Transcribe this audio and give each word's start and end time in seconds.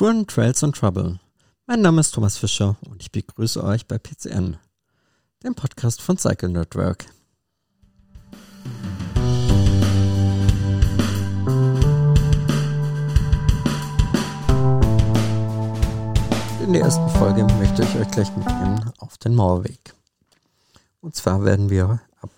Touren, 0.00 0.26
Trails 0.26 0.62
und 0.62 0.74
Trouble. 0.76 1.20
Mein 1.66 1.82
Name 1.82 2.00
ist 2.00 2.12
Thomas 2.12 2.38
Fischer 2.38 2.74
und 2.88 3.02
ich 3.02 3.12
begrüße 3.12 3.62
euch 3.62 3.86
bei 3.86 3.98
PCN, 3.98 4.56
dem 5.42 5.54
Podcast 5.54 6.00
von 6.00 6.16
Cycle 6.16 6.48
Network. 6.48 7.04
In 16.64 16.72
der 16.72 16.80
ersten 16.80 17.10
Folge 17.10 17.44
möchte 17.58 17.82
ich 17.82 17.94
euch 17.96 18.10
gleich 18.10 18.34
mitnehmen 18.34 18.90
auf 19.00 19.18
den 19.18 19.34
Mauerweg. 19.34 19.92
Und 21.02 21.14
zwar 21.14 21.44
werden 21.44 21.68
wir 21.68 22.00
ab 22.22 22.30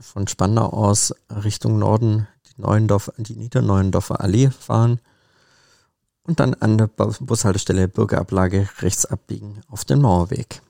von 0.00 0.26
Spandau 0.26 0.66
aus 0.66 1.14
Richtung 1.30 1.78
Norden 1.78 2.26
die, 2.48 2.60
Neuendorf, 2.60 3.12
die 3.18 3.36
Niederneuendorfer 3.36 4.20
Allee 4.20 4.50
fahren 4.50 4.98
und 6.26 6.40
dann 6.40 6.54
an 6.54 6.78
der 6.78 6.86
Bushaltestelle 6.86 7.88
Bürgerablage 7.88 8.68
rechts 8.80 9.06
abbiegen 9.06 9.60
auf 9.68 9.84
den 9.84 10.00
Mauerweg. 10.00 10.62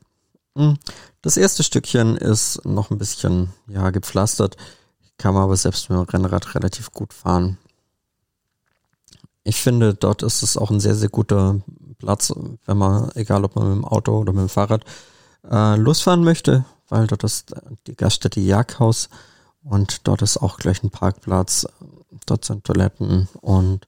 Hm, 0.56 0.78
das 1.22 1.36
erste 1.36 1.62
Stückchen 1.62 2.16
ist 2.16 2.64
noch 2.64 2.90
ein 2.90 2.98
bisschen 2.98 3.52
ja, 3.66 3.90
gepflastert, 3.90 4.56
kann 5.18 5.34
man 5.34 5.44
aber 5.44 5.56
selbst 5.56 5.90
mit 5.90 5.98
dem 5.98 6.04
Rennrad 6.04 6.54
relativ 6.54 6.92
gut 6.92 7.12
fahren. 7.12 7.58
Ich 9.42 9.60
finde, 9.60 9.94
dort 9.94 10.22
ist 10.22 10.42
es 10.42 10.56
auch 10.56 10.70
ein 10.70 10.80
sehr, 10.80 10.94
sehr 10.94 11.08
guter 11.08 11.60
Platz, 11.98 12.32
wenn 12.66 12.78
man, 12.78 13.11
egal 13.14 13.44
ob 13.44 13.56
man 13.56 13.68
mit 13.68 13.77
dem 13.77 13.84
Auto 13.84 14.18
oder 14.18 14.33
mit 14.33 14.42
dem 14.42 14.48
Fahrrad, 14.48 14.84
äh, 15.50 15.77
losfahren 15.77 16.24
möchte, 16.24 16.64
weil 16.89 17.06
dort 17.06 17.24
ist 17.24 17.55
die 17.86 17.96
Gaststätte 17.96 18.41
Jagdhaus 18.41 19.08
und 19.62 20.06
dort 20.06 20.22
ist 20.22 20.39
auch 20.39 20.56
gleich 20.58 20.83
ein 20.83 20.91
Parkplatz, 20.91 21.66
dort 22.27 22.44
sind 22.44 22.64
Toiletten 22.64 23.28
und 23.41 23.86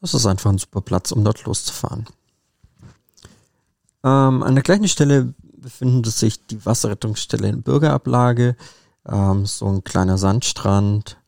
es 0.00 0.14
ist 0.14 0.26
einfach 0.26 0.50
ein 0.50 0.58
super 0.58 0.80
Platz, 0.80 1.12
um 1.12 1.24
dort 1.24 1.44
loszufahren. 1.44 2.06
Ähm, 4.02 4.42
an 4.42 4.54
der 4.54 4.62
gleichen 4.62 4.88
Stelle 4.88 5.34
befindet 5.42 6.12
sich 6.12 6.46
die 6.46 6.64
Wasserrettungsstelle 6.64 7.48
in 7.48 7.62
Bürgerablage, 7.62 8.56
ähm, 9.06 9.46
so 9.46 9.66
ein 9.66 9.84
kleiner 9.84 10.16
Sandstrand 10.16 11.18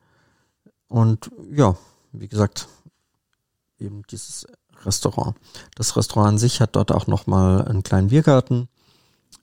und 0.89 1.31
ja, 1.51 1.77
wie 2.13 2.29
gesagt, 2.29 2.69
eben 3.79 4.03
dieses 4.11 4.47
Restaurant. 4.85 5.37
Das 5.75 5.97
Restaurant 5.97 6.31
an 6.31 6.39
sich 6.39 6.61
hat 6.61 6.77
dort 6.77 6.93
auch 6.93 7.07
nochmal 7.07 7.67
einen 7.67 7.83
kleinen 7.83 8.09
Biergarten. 8.09 8.69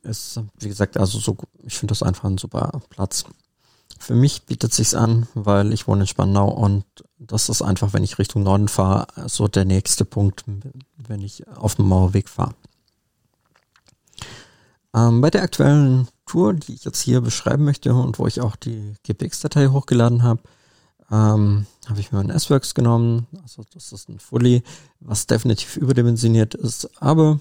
Ist, 0.04 0.40
wie 0.60 0.68
gesagt, 0.68 0.98
also 0.98 1.20
so, 1.20 1.38
ich 1.64 1.78
finde 1.78 1.92
das 1.92 2.04
einfach 2.04 2.26
ein 2.26 2.38
super 2.38 2.82
Platz. 2.90 3.26
Für 4.10 4.16
mich 4.16 4.48
bietet 4.48 4.74
sich's 4.74 4.96
an, 4.96 5.28
weil 5.36 5.72
ich 5.72 5.88
wohne 5.88 6.02
in 6.02 6.08
Spandau 6.08 6.50
und 6.50 6.84
das 7.20 7.48
ist 7.48 7.62
einfach, 7.62 7.94
wenn 7.94 8.04
ich 8.04 8.18
Richtung 8.18 8.42
Norden 8.42 8.68
fahre, 8.68 9.06
so 9.30 9.48
der 9.48 9.66
nächste 9.66 10.04
Punkt, 10.04 10.46
wenn 10.98 11.22
ich 11.22 11.48
auf 11.50 11.76
dem 11.76 11.88
Mauerweg 11.88 12.28
fahre. 12.28 12.56
Ähm, 14.96 15.22
bei 15.22 15.30
der 15.30 15.44
aktuellen 15.44 16.08
Tour, 16.26 16.56
die 16.56 16.74
ich 16.74 16.86
jetzt 16.86 17.04
hier 17.04 17.22
beschreiben 17.22 17.64
möchte 17.66 17.94
und 17.94 18.18
wo 18.18 18.26
ich 18.26 18.42
auch 18.42 18.56
die 18.56 18.96
GPX-Datei 19.04 19.68
hochgeladen 19.68 20.24
habe, 20.24 20.42
ähm, 21.12 21.68
habe 21.88 22.00
ich 22.00 22.12
mir 22.12 22.18
ein 22.18 22.32
S-Works 22.32 22.74
genommen. 22.74 23.28
Also 23.44 23.64
das 23.76 23.92
ist 23.92 24.10
ein 24.10 24.18
Fully, 24.18 24.64
was 25.02 25.28
definitiv 25.28 25.78
überdimensioniert 25.78 26.56
ist, 26.56 27.00
aber 27.00 27.40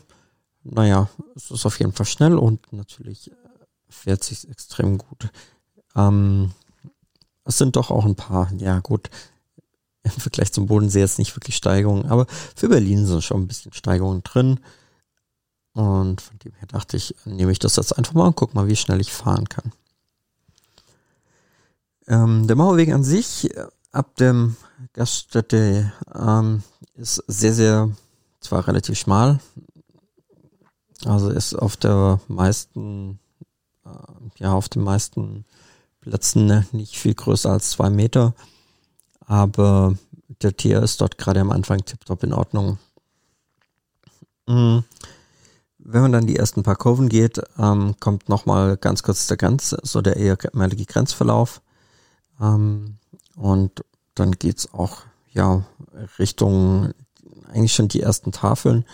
naja, 0.65 1.09
es 1.35 1.51
ist 1.51 1.65
auf 1.65 1.79
jeden 1.79 1.95
Fall 1.95 2.05
schnell 2.05 2.37
und 2.37 2.75
natürlich 2.75 3.31
fährt 3.89 4.23
sich 4.23 4.47
extrem 4.51 4.99
gut. 4.99 5.31
Ähm, 5.99 6.53
es 7.45 7.59
sind 7.59 7.77
doch 7.77 7.91
auch 7.91 8.05
ein 8.05 8.15
paar, 8.15 8.53
ja 8.59 8.79
gut, 8.81 9.11
im 10.03 10.11
Vergleich 10.13 10.53
zum 10.53 10.67
Bodensee 10.67 11.01
jetzt 11.01 11.19
nicht 11.19 11.35
wirklich 11.37 11.57
Steigerungen, 11.57 12.07
aber 12.07 12.27
für 12.55 12.69
Berlin 12.69 13.05
sind 13.07 13.25
schon 13.25 13.43
ein 13.43 13.49
bisschen 13.49 13.73
Steigerungen 13.73 14.23
drin. 14.23 14.61
Und 15.75 16.21
von 16.21 16.39
dem 16.39 16.53
her 16.55 16.69
dachte 16.69 16.97
ich, 16.97 17.15
nehme 17.25 17.53
ich 17.53 17.59
das 17.59 17.77
jetzt 17.77 17.97
einfach 17.97 18.15
mal 18.15 18.29
und 18.29 18.37
guck 18.37 18.55
mal, 18.55 18.69
wie 18.69 18.77
schnell 18.77 19.01
ich 19.01 19.13
fahren 19.13 19.49
kann. 19.49 19.73
Ähm, 22.07 22.47
der 22.47 22.57
Mauerweg 22.57 22.93
an 22.93 23.05
sich 23.05 23.55
äh, 23.55 23.67
ab 23.93 24.17
dem 24.17 24.57
Gaststätte 24.93 25.93
ähm, 26.15 26.63
ist 26.95 27.23
sehr, 27.27 27.53
sehr, 27.53 27.91
zwar 28.41 28.67
relativ 28.67 28.99
schmal, 28.99 29.41
also 31.05 31.29
ist 31.31 31.55
auf 31.55 31.77
der 31.77 32.21
meisten, 32.29 33.19
äh, 33.85 33.91
ja, 34.39 34.53
auf 34.53 34.69
den 34.69 34.83
meisten 34.83 35.45
Plätzen 36.09 36.47
ne, 36.47 36.67
nicht 36.73 36.97
viel 36.97 37.15
größer 37.15 37.51
als 37.51 37.71
zwei 37.71 37.91
Meter. 37.91 38.35
Aber 39.27 39.95
der 40.43 40.57
Tier 40.57 40.83
ist 40.83 41.01
dort 41.01 41.19
gerade 41.19 41.41
am 41.41 41.53
Anfang 41.53 41.85
tiptop 41.85 42.23
in 42.23 42.33
Ordnung. 42.33 42.79
Mhm. 44.47 44.85
Wenn 45.79 46.03
man 46.03 46.13
dann 46.13 46.27
die 46.27 46.37
ersten 46.37 46.63
paar 46.63 46.77
Kurven 46.77 47.09
geht, 47.09 47.41
ähm, 47.59 47.95
kommt 48.01 48.29
nochmal 48.29 48.77
ganz 48.77 49.03
kurz 49.03 49.27
der 49.27 49.37
Grenz, 49.37 49.77
so 49.83 50.01
der 50.01 50.17
ehemalige 50.17 50.87
Grenzverlauf. 50.87 51.61
Ähm, 52.41 52.97
und 53.37 53.85
dann 54.15 54.33
geht's 54.33 54.73
auch 54.73 55.03
ja 55.31 55.65
Richtung 56.19 56.93
eigentlich 57.49 57.75
schon 57.75 57.89
die 57.89 58.03
ersten 58.03 58.33
Tafeln. 58.33 58.85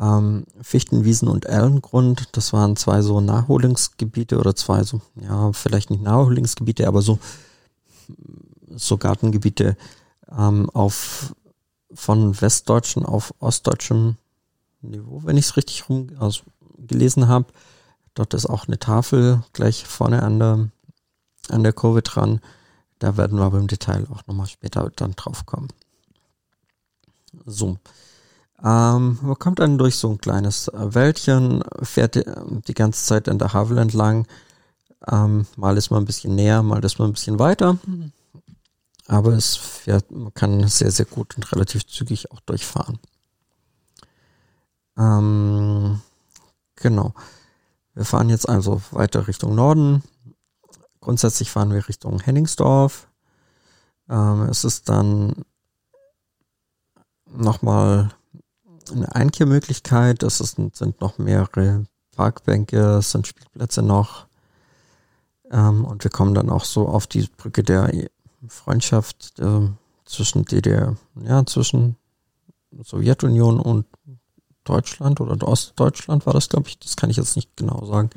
Ähm, 0.00 0.46
Fichtenwiesen 0.62 1.28
und 1.28 1.44
Erlengrund, 1.44 2.28
das 2.32 2.52
waren 2.52 2.76
zwei 2.76 3.02
so 3.02 3.20
Nachholungsgebiete 3.20 4.38
oder 4.38 4.56
zwei 4.56 4.84
so, 4.84 5.02
ja, 5.16 5.52
vielleicht 5.52 5.90
nicht 5.90 6.02
Nachholungsgebiete, 6.02 6.88
aber 6.88 7.02
so, 7.02 7.18
so 8.74 8.96
Gartengebiete 8.96 9.76
ähm, 10.30 10.70
auf 10.70 11.34
von 11.94 12.40
westdeutschen 12.40 13.04
auf 13.04 13.34
ostdeutschem 13.38 14.16
Niveau, 14.80 15.22
wenn 15.24 15.36
ich 15.36 15.46
es 15.46 15.56
richtig 15.56 15.88
rum 15.88 16.08
also 16.18 16.42
gelesen 16.78 17.28
habe. 17.28 17.46
Dort 18.14 18.34
ist 18.34 18.46
auch 18.46 18.66
eine 18.66 18.78
Tafel 18.78 19.42
gleich 19.52 19.86
vorne 19.86 20.22
an 20.22 20.38
der, 20.38 20.68
an 21.48 21.62
der 21.62 21.72
Kurve 21.72 22.02
dran. 22.02 22.40
Da 22.98 23.16
werden 23.16 23.38
wir 23.38 23.44
aber 23.44 23.58
im 23.58 23.68
Detail 23.68 24.06
auch 24.10 24.26
nochmal 24.26 24.46
später 24.46 24.90
dann 24.96 25.12
drauf 25.12 25.46
kommen. 25.46 25.68
So. 27.46 27.78
Ähm, 28.64 29.18
man 29.22 29.38
kommt 29.38 29.58
dann 29.58 29.76
durch 29.76 29.96
so 29.96 30.10
ein 30.10 30.18
kleines 30.18 30.68
äh, 30.68 30.94
Wäldchen, 30.94 31.64
fährt 31.82 32.14
die, 32.14 32.74
ganze 32.74 33.04
Zeit 33.04 33.26
in 33.26 33.38
der 33.38 33.52
Havel 33.52 33.78
entlang. 33.78 34.26
Ähm, 35.10 35.46
mal 35.56 35.76
ist 35.76 35.90
man 35.90 36.02
ein 36.02 36.06
bisschen 36.06 36.36
näher, 36.36 36.62
mal 36.62 36.84
ist 36.84 36.98
man 36.98 37.10
ein 37.10 37.14
bisschen 37.14 37.40
weiter. 37.40 37.78
Aber 39.08 39.32
es 39.32 39.56
fährt, 39.56 40.10
man 40.12 40.32
kann 40.32 40.68
sehr, 40.68 40.92
sehr 40.92 41.06
gut 41.06 41.36
und 41.36 41.50
relativ 41.52 41.86
zügig 41.86 42.30
auch 42.30 42.40
durchfahren. 42.40 43.00
Ähm, 44.96 46.00
genau. 46.76 47.14
Wir 47.94 48.04
fahren 48.04 48.30
jetzt 48.30 48.48
also 48.48 48.80
weiter 48.92 49.26
Richtung 49.26 49.56
Norden. 49.56 50.04
Grundsätzlich 51.00 51.50
fahren 51.50 51.72
wir 51.72 51.88
Richtung 51.88 52.20
Henningsdorf. 52.20 53.08
Ähm, 54.08 54.42
es 54.42 54.62
ist 54.62 54.88
dann 54.88 55.44
nochmal 57.26 58.14
eine 58.90 59.14
Einkehrmöglichkeit. 59.14 60.22
Es 60.22 60.38
sind 60.38 61.00
noch 61.00 61.18
mehrere 61.18 61.84
Parkbänke, 62.16 62.98
es 62.98 63.12
sind 63.12 63.26
Spielplätze 63.26 63.82
noch. 63.82 64.26
Ähm, 65.50 65.84
und 65.84 66.04
wir 66.04 66.10
kommen 66.10 66.34
dann 66.34 66.50
auch 66.50 66.64
so 66.64 66.88
auf 66.88 67.06
die 67.06 67.28
Brücke 67.36 67.62
der 67.62 67.90
Freundschaft 68.48 69.38
äh, 69.38 69.68
zwischen 70.04 70.44
DDR, 70.44 70.96
ja, 71.22 71.44
zwischen 71.46 71.96
Sowjetunion 72.82 73.60
und 73.60 73.86
Deutschland 74.64 75.20
oder 75.20 75.46
Ostdeutschland 75.46 76.26
war 76.26 76.32
das, 76.32 76.48
glaube 76.48 76.68
ich. 76.68 76.78
Das 76.78 76.96
kann 76.96 77.10
ich 77.10 77.16
jetzt 77.16 77.36
nicht 77.36 77.56
genau 77.56 77.84
sagen. 77.84 78.10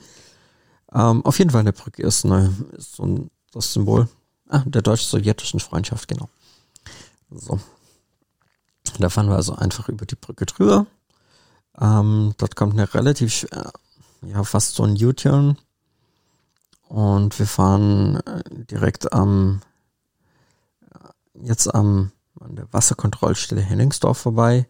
Ähm, 0.94 1.26
auf 1.26 1.40
jeden 1.40 1.52
Fall, 1.52 1.62
eine 1.62 1.74
Brücke 1.74 2.04
ist, 2.04 2.26
eine, 2.26 2.54
ist 2.78 2.96
so 2.96 3.04
ein, 3.04 3.32
das 3.52 3.74
Symbol 3.74 4.08
ah, 4.50 4.64
der 4.66 4.82
deutsch-sowjetischen 4.82 5.60
Freundschaft, 5.60 6.08
genau. 6.08 6.30
So, 7.32 7.60
da 9.02 9.10
fahren 9.10 9.30
wir 9.30 9.36
also 9.36 9.56
einfach 9.56 9.90
über 9.90 10.06
die 10.06 10.16
Brücke 10.16 10.46
drüber. 10.46 10.86
Ähm, 11.80 12.34
dort 12.38 12.56
kommt 12.56 12.74
eine 12.74 12.94
relativ, 12.94 13.48
ja, 14.22 14.44
fast 14.44 14.76
so 14.76 14.84
ein 14.84 14.98
U-Turn. 15.04 15.58
Und 16.88 17.38
wir 17.40 17.48
fahren 17.48 18.18
äh, 18.26 18.44
direkt 18.66 19.12
am, 19.12 19.62
äh, 20.82 21.46
jetzt 21.46 21.74
am, 21.74 22.12
an 22.40 22.56
der 22.56 22.72
Wasserkontrollstelle 22.72 23.62
Henningsdorf 23.62 24.18
vorbei. 24.18 24.68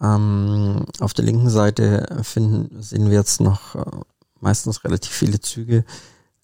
Ähm, 0.00 0.86
auf 1.00 1.12
der 1.12 1.24
linken 1.24 1.50
Seite 1.50 2.20
finden, 2.22 2.80
sehen 2.82 3.10
wir 3.10 3.18
jetzt 3.18 3.40
noch 3.40 3.74
äh, 3.74 4.00
meistens 4.40 4.84
relativ 4.84 5.12
viele 5.12 5.40
Züge. 5.40 5.84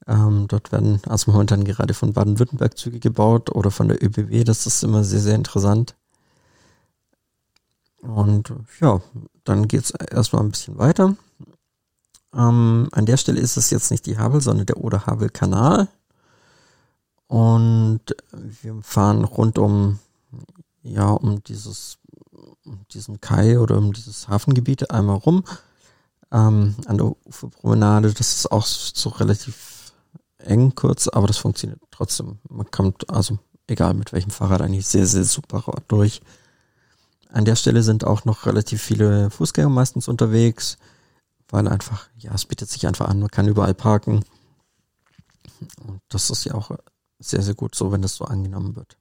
Ähm, 0.07 0.47
dort 0.49 0.73
werden 0.73 1.01
also 1.07 1.31
momentan 1.31 1.65
gerade 1.65 1.95
von 1.95 2.13
Baden-Württemberg 2.13 2.77
Züge 2.77 2.99
gebaut 2.99 3.51
oder 3.51 3.71
von 3.71 3.89
der 3.89 4.03
ÖBW. 4.03 4.45
Das 4.45 4.67
ist 4.67 4.83
immer 4.83 5.05
sehr, 5.05 5.21
sehr 5.21 5.37
interessant. 5.37 5.95
Und 8.05 8.53
ja, 8.81 9.01
dann 9.45 9.67
geht's 9.67 9.91
erstmal 9.91 10.43
ein 10.43 10.51
bisschen 10.51 10.79
weiter. 10.79 11.17
Ähm, 12.35 12.89
an 12.93 13.07
der 13.07 13.17
Stelle 13.17 13.41
ist 13.41 13.57
es 13.57 13.71
jetzt 13.71 13.91
nicht 13.91 14.07
die 14.07 14.19
Havel, 14.19 14.41
sondern 14.41 14.67
der 14.67 14.77
Oder-Havel-Kanal. 14.79 15.89
Und 17.29 18.03
wir 18.33 18.83
fahren 18.83 19.25
rund 19.25 19.59
um, 19.59 19.99
ja, 20.83 21.09
um 21.11 21.43
dieses, 21.45 21.99
diesen 22.93 23.21
Kai 23.21 23.59
oder 23.59 23.79
um 23.79 23.93
dieses 23.93 24.29
Hafengebiet 24.29 24.91
einmal 24.91 25.17
rum 25.17 25.45
ähm, 26.31 26.75
an 26.87 26.99
der 26.99 27.15
Uferpromenade. 27.27 28.13
Das 28.13 28.37
ist 28.37 28.53
auch 28.53 28.67
so 28.67 29.09
relativ 29.11 29.93
eng 30.39 30.75
kurz, 30.75 31.09
aber 31.09 31.27
das 31.27 31.39
funktioniert 31.39 31.81
trotzdem. 31.91 32.39
Man 32.51 32.71
kommt 32.71 33.09
also, 33.09 33.39
egal 33.67 33.95
mit 33.95 34.13
welchem 34.13 34.31
Fahrrad, 34.31 34.61
eigentlich 34.61 34.87
sehr, 34.87 35.07
sehr 35.07 35.25
super 35.25 35.65
durch. 35.89 36.21
An 37.31 37.45
der 37.45 37.57
Stelle 37.57 37.83
sind 37.83 38.05
auch 38.05 38.25
noch 38.25 38.47
relativ 38.47 38.83
viele 38.83 39.31
Fußgänger 39.31 39.69
meistens 39.69 40.09
unterwegs, 40.09 40.79
weil 41.49 41.69
einfach, 41.69 42.09
ja, 42.17 42.33
es 42.35 42.45
bietet 42.45 42.71
sich 42.71 42.87
einfach 42.87 43.09
an, 43.09 43.21
man 43.21 43.31
kann 43.31 43.49
überall 43.49 43.75
parken. 43.75 44.25
Und 45.87 46.01
das 46.09 46.31
ist 46.31 46.45
ja 46.45 46.55
auch 46.55 46.71
sehr, 47.19 47.43
sehr 47.43 47.55
gut 47.55 47.75
so, 47.75 47.93
wenn 47.93 48.03
das 48.03 48.17
so 48.17 48.25
angenommen 48.25 48.77
wird. 48.77 48.97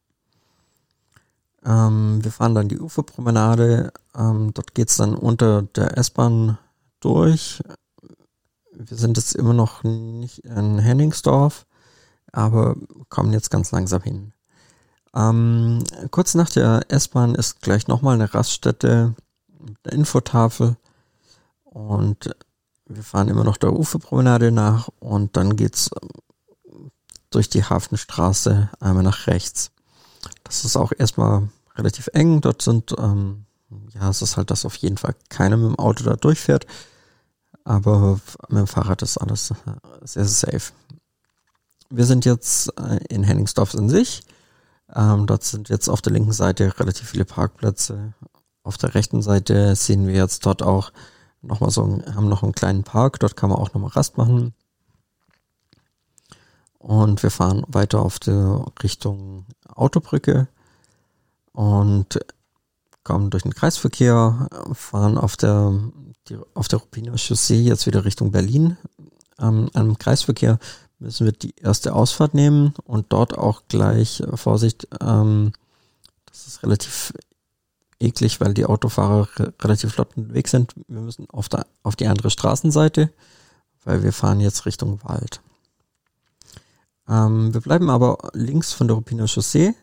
Ähm, 1.65 2.23
wir 2.23 2.31
fahren 2.31 2.55
dann 2.55 2.69
die 2.69 2.79
Uferpromenade. 2.79 3.91
Ähm, 4.15 4.53
dort 4.53 4.73
geht's 4.73 4.97
dann 4.97 5.15
unter 5.15 5.63
der 5.63 5.97
S-Bahn 5.97 6.57
durch. 6.99 7.61
Wir 8.71 8.97
sind 8.97 9.17
jetzt 9.17 9.35
immer 9.35 9.53
noch 9.53 9.83
nicht 9.83 10.39
in 10.39 10.79
Henningsdorf, 10.79 11.65
aber 12.31 12.75
kommen 13.09 13.33
jetzt 13.33 13.51
ganz 13.51 13.71
langsam 13.71 14.01
hin. 14.01 14.33
Ähm, 15.15 15.83
kurz 16.11 16.33
nach 16.35 16.49
der 16.49 16.85
S-Bahn 16.89 17.35
ist 17.35 17.61
gleich 17.61 17.87
nochmal 17.87 18.15
eine 18.15 18.33
Raststätte, 18.33 19.15
eine 19.83 19.93
Infotafel 19.93 20.75
und 21.63 22.35
wir 22.85 23.03
fahren 23.03 23.29
immer 23.29 23.43
noch 23.43 23.57
der 23.57 23.73
Uferpromenade 23.73 24.51
nach 24.51 24.89
und 24.99 25.37
dann 25.37 25.55
geht's 25.55 25.89
durch 27.29 27.49
die 27.49 27.63
Hafenstraße 27.63 28.69
einmal 28.79 29.03
nach 29.03 29.27
rechts. 29.27 29.71
Das 30.43 30.65
ist 30.65 30.77
auch 30.77 30.91
erstmal 30.97 31.49
relativ 31.75 32.09
eng. 32.13 32.41
Dort 32.41 32.61
sind, 32.61 32.93
ähm, 32.97 33.45
ja, 33.93 34.09
es 34.09 34.21
ist 34.21 34.37
halt, 34.37 34.51
dass 34.51 34.65
auf 34.65 34.75
jeden 34.75 34.97
Fall 34.97 35.15
keiner 35.29 35.57
mit 35.57 35.67
dem 35.67 35.79
Auto 35.79 36.03
da 36.03 36.15
durchfährt. 36.15 36.67
Aber 37.63 38.19
mit 38.49 38.59
dem 38.59 38.67
Fahrrad 38.67 39.01
ist 39.01 39.17
alles 39.17 39.51
äh, 39.51 39.53
sehr, 40.01 40.25
sehr 40.25 40.51
safe. 40.51 40.73
Wir 41.89 42.05
sind 42.05 42.25
jetzt 42.25 42.77
äh, 42.77 42.99
in 43.09 43.23
Henningsdorf 43.23 43.73
in 43.73 43.89
sich. 43.89 44.23
Ähm, 44.95 45.25
dort 45.27 45.43
sind 45.43 45.69
jetzt 45.69 45.89
auf 45.89 46.01
der 46.01 46.13
linken 46.13 46.33
Seite 46.33 46.79
relativ 46.79 47.09
viele 47.09 47.25
Parkplätze. 47.25 48.13
Auf 48.63 48.77
der 48.77 48.95
rechten 48.95 49.21
Seite 49.21 49.75
sehen 49.75 50.07
wir 50.07 50.15
jetzt 50.15 50.45
dort 50.45 50.61
auch 50.61 50.91
nochmal 51.41 51.71
so, 51.71 51.83
haben 52.15 52.29
noch 52.29 52.43
einen 52.43 52.53
kleinen 52.53 52.83
Park. 52.83 53.19
Dort 53.19 53.35
kann 53.35 53.49
man 53.49 53.59
auch 53.59 53.73
nochmal 53.73 53.91
Rast 53.91 54.17
machen. 54.17 54.53
Und 56.77 57.23
wir 57.23 57.31
fahren 57.31 57.63
weiter 57.67 58.01
auf 58.01 58.19
der 58.19 58.65
Richtung 58.83 59.45
Autobrücke 59.67 60.47
und 61.53 62.19
kommen 63.03 63.29
durch 63.29 63.43
den 63.43 63.53
Kreisverkehr, 63.53 64.49
fahren 64.73 65.17
auf 65.17 65.37
der, 65.37 65.73
die, 66.27 66.37
auf 66.53 66.67
der 66.67 66.79
Ruppiner 66.79 67.17
Chaussee 67.17 67.61
jetzt 67.61 67.85
wieder 67.85 68.05
Richtung 68.05 68.31
Berlin. 68.31 68.77
Ähm, 69.39 69.69
am 69.73 69.97
Kreisverkehr 69.97 70.59
müssen 71.03 71.25
wir 71.25 71.33
die 71.33 71.53
erste 71.57 71.93
Ausfahrt 71.93 72.33
nehmen 72.33 72.73
und 72.85 73.07
dort 73.09 73.37
auch 73.37 73.63
gleich, 73.67 74.21
äh, 74.21 74.37
Vorsicht, 74.37 74.87
ähm, 75.01 75.53
das 76.25 76.47
ist 76.47 76.63
relativ 76.63 77.13
eklig, 77.99 78.41
weil 78.41 78.53
die 78.53 78.65
Autofahrer 78.65 79.27
relativ 79.61 79.93
flott 79.93 80.17
unterwegs 80.17 80.51
sind. 80.51 80.73
Wir 80.87 81.01
müssen 81.01 81.29
auf, 81.29 81.49
der, 81.49 81.65
auf 81.83 81.95
die 81.95 82.07
andere 82.07 82.29
Straßenseite, 82.29 83.11
weil 83.83 84.03
wir 84.03 84.13
fahren 84.13 84.39
jetzt 84.39 84.65
Richtung 84.65 84.99
Wald. 85.03 85.41
Ähm, 87.07 87.53
wir 87.53 87.61
bleiben 87.61 87.89
aber 87.89 88.31
links 88.33 88.73
von 88.73 88.87
der 88.87 88.95
Ruppiner 88.95 89.27
Chaussee 89.27 89.75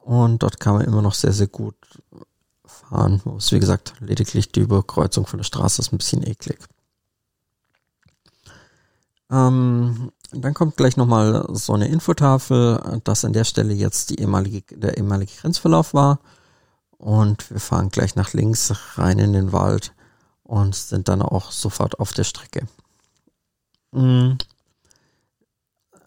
und 0.00 0.42
dort 0.42 0.60
kann 0.60 0.74
man 0.74 0.84
immer 0.84 1.02
noch 1.02 1.14
sehr, 1.14 1.32
sehr 1.32 1.48
gut 1.48 1.76
fahren. 2.64 3.20
Muss, 3.24 3.52
wie 3.52 3.60
gesagt, 3.60 3.94
lediglich 4.00 4.52
die 4.52 4.60
Überkreuzung 4.60 5.26
von 5.26 5.38
der 5.38 5.44
Straße 5.44 5.82
ist 5.82 5.92
ein 5.92 5.98
bisschen 5.98 6.26
eklig. 6.26 6.58
Ähm, 9.34 10.12
dann 10.30 10.54
kommt 10.54 10.76
gleich 10.76 10.96
nochmal 10.96 11.46
so 11.50 11.72
eine 11.74 11.88
Infotafel, 11.88 13.00
dass 13.04 13.24
an 13.24 13.32
der 13.32 13.44
Stelle 13.44 13.74
jetzt 13.74 14.10
die 14.10 14.20
ehemalige, 14.20 14.76
der 14.76 14.96
ehemalige 14.96 15.32
Grenzverlauf 15.40 15.94
war. 15.94 16.20
Und 16.98 17.50
wir 17.50 17.60
fahren 17.60 17.90
gleich 17.90 18.16
nach 18.16 18.32
links 18.32 18.72
rein 18.96 19.18
in 19.18 19.32
den 19.32 19.52
Wald 19.52 19.92
und 20.42 20.74
sind 20.74 21.08
dann 21.08 21.22
auch 21.22 21.50
sofort 21.50 21.98
auf 22.00 22.12
der 22.12 22.24
Strecke. 22.24 22.66
Mhm 23.92 24.38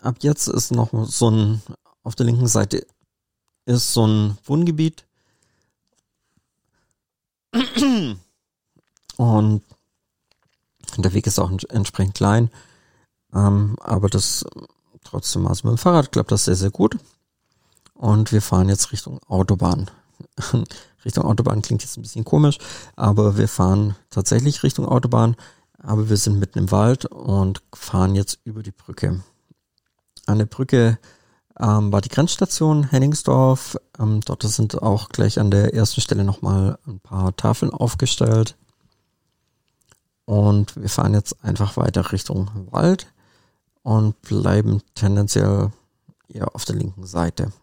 ab 0.08 0.18
jetzt 0.22 0.48
ist 0.48 0.72
noch 0.72 0.90
so 1.06 1.30
ein, 1.30 1.62
auf 2.04 2.16
der 2.16 2.26
linken 2.26 2.48
Seite 2.48 2.88
ist 3.66 3.94
so 3.94 4.08
ein 4.08 4.38
Wohngebiet. 4.46 5.06
Und 9.18 9.64
der 10.98 11.14
Weg 11.14 11.28
ist 11.28 11.40
auch 11.40 11.52
entsprechend 11.70 12.16
klein. 12.16 12.50
Ähm, 13.34 13.76
aber 13.82 14.10
das 14.10 14.46
trotzdem, 15.04 15.48
also 15.48 15.68
mit 15.68 15.78
dem 15.78 15.82
Fahrrad 15.82 16.12
klappt 16.12 16.32
das 16.32 16.46
sehr, 16.46 16.56
sehr 16.56 16.72
gut. 16.72 16.98
Und 17.94 18.32
wir 18.32 18.42
fahren 18.42 18.70
jetzt 18.70 18.92
Richtung 18.92 19.20
Autobahn. 19.28 19.90
Richtung 21.06 21.26
Autobahn 21.26 21.62
klingt 21.62 21.82
jetzt 21.84 21.98
ein 21.98 22.02
bisschen 22.02 22.26
komisch, 22.26 22.58
aber 22.96 23.38
wir 23.38 23.48
fahren 23.48 23.96
tatsächlich 24.10 24.64
Richtung 24.64 24.86
Autobahn. 24.86 25.36
Aber 25.80 26.10
wir 26.10 26.18
sind 26.18 26.40
mitten 26.40 26.60
im 26.60 26.72
Wald 26.72 27.06
und 27.06 27.62
fahren 27.74 28.16
jetzt 28.16 28.40
über 28.44 28.64
die 28.64 28.72
Brücke. 28.72 29.24
An 30.26 30.40
der 30.40 30.48
Brücke 30.48 30.98
ähm, 31.60 31.92
war 31.92 32.02
die 32.02 32.10
Grenzstation 32.10 32.84
Henningsdorf. 32.90 33.78
Ähm, 34.00 34.22
dort 34.26 34.44
sind 34.44 34.82
auch 34.82 35.10
gleich 35.10 35.40
an 35.40 35.52
der 35.52 35.74
ersten 35.74 36.02
Stelle 36.02 36.24
nochmal 36.24 36.80
ein 36.88 37.00
paar 37.00 37.36
Tafeln 37.36 37.72
aufgestellt. 37.72 38.58
Und 40.26 40.76
wir 40.76 40.90
fahren 40.90 41.14
jetzt 41.14 41.44
einfach 41.44 41.78
weiter 41.78 42.12
Richtung 42.12 42.50
Wald 42.72 43.08
und 43.88 44.22
bleiben 44.22 44.82
tendenziell 44.96 45.72
eher 46.28 46.54
auf 46.54 46.66
der 46.66 46.76
linken 46.76 47.06
Seite. 47.06 47.54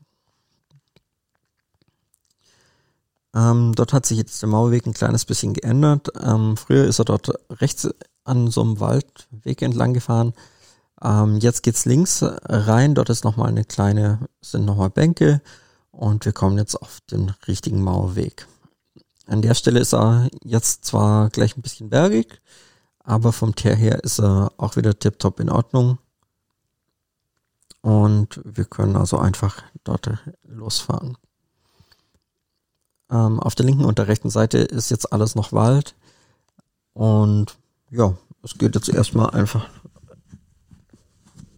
Ähm, 3.34 3.74
dort 3.74 3.92
hat 3.92 4.06
sich 4.06 4.16
jetzt 4.16 4.40
der 4.40 4.48
Mauerweg 4.48 4.86
ein 4.86 4.94
kleines 4.94 5.26
bisschen 5.26 5.52
geändert. 5.52 6.08
Ähm, 6.18 6.56
früher 6.56 6.86
ist 6.86 6.98
er 6.98 7.04
dort 7.04 7.30
rechts 7.60 7.90
an 8.24 8.50
so 8.50 8.62
einem 8.62 8.80
Waldweg 8.80 9.60
entlang 9.60 9.92
gefahren. 9.92 10.32
Ähm, 11.02 11.40
jetzt 11.40 11.62
geht's 11.62 11.84
links 11.84 12.22
rein, 12.22 12.94
dort 12.94 13.10
ist 13.10 13.24
nochmal 13.24 13.48
eine 13.48 13.66
kleine, 13.66 14.20
sind 14.40 14.64
nochmal 14.64 14.88
Bänke 14.88 15.42
und 15.90 16.24
wir 16.24 16.32
kommen 16.32 16.56
jetzt 16.56 16.80
auf 16.80 17.00
den 17.10 17.34
richtigen 17.46 17.82
Mauerweg. 17.82 18.48
An 19.26 19.42
der 19.42 19.52
Stelle 19.52 19.80
ist 19.80 19.92
er 19.92 20.30
jetzt 20.42 20.86
zwar 20.86 21.28
gleich 21.28 21.54
ein 21.54 21.62
bisschen 21.62 21.90
bergig, 21.90 22.40
aber 23.00 23.30
vom 23.34 23.54
Teer 23.54 23.76
her 23.76 24.02
ist 24.02 24.20
er 24.20 24.52
auch 24.56 24.76
wieder 24.76 24.98
tiptop 24.98 25.38
in 25.38 25.50
Ordnung. 25.50 25.98
Und 27.84 28.40
wir 28.44 28.64
können 28.64 28.96
also 28.96 29.18
einfach 29.18 29.62
dort 29.84 30.08
losfahren. 30.42 31.18
Ähm, 33.10 33.38
auf 33.38 33.54
der 33.54 33.66
linken 33.66 33.84
und 33.84 33.98
der 33.98 34.08
rechten 34.08 34.30
Seite 34.30 34.56
ist 34.56 34.90
jetzt 34.90 35.12
alles 35.12 35.34
noch 35.34 35.52
Wald. 35.52 35.94
Und 36.94 37.58
ja, 37.90 38.16
es 38.42 38.56
geht 38.56 38.74
jetzt 38.74 38.88
erstmal 38.88 39.28
einfach 39.32 39.68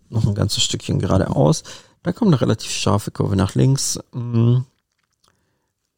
noch 0.09 0.27
ein 0.27 0.35
ganzes 0.35 0.65
Stückchen 0.65 0.99
geradeaus. 0.99 1.63
Da 2.03 2.11
kommt 2.11 2.33
eine 2.33 2.41
relativ 2.41 2.73
scharfe 2.73 3.13
Kurve 3.13 3.37
nach 3.37 3.55
links. 3.55 4.01
Mm. 4.11 4.63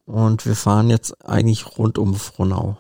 Und 0.04 0.44
wir 0.44 0.56
fahren 0.56 0.90
jetzt 0.90 1.24
eigentlich 1.26 1.78
rund 1.78 1.96
um 1.96 2.14
Frohnau. 2.14 2.76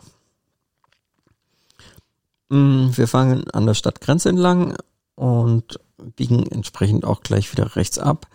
Mm, 2.50 2.88
wir 2.92 3.08
fangen 3.08 3.50
an 3.52 3.64
der 3.64 3.72
Stadtgrenze 3.72 4.28
entlang 4.28 4.76
und 5.18 5.80
biegen 6.14 6.46
entsprechend 6.46 7.04
auch 7.04 7.22
gleich 7.22 7.50
wieder 7.50 7.74
rechts 7.74 7.98
ab. 7.98 8.28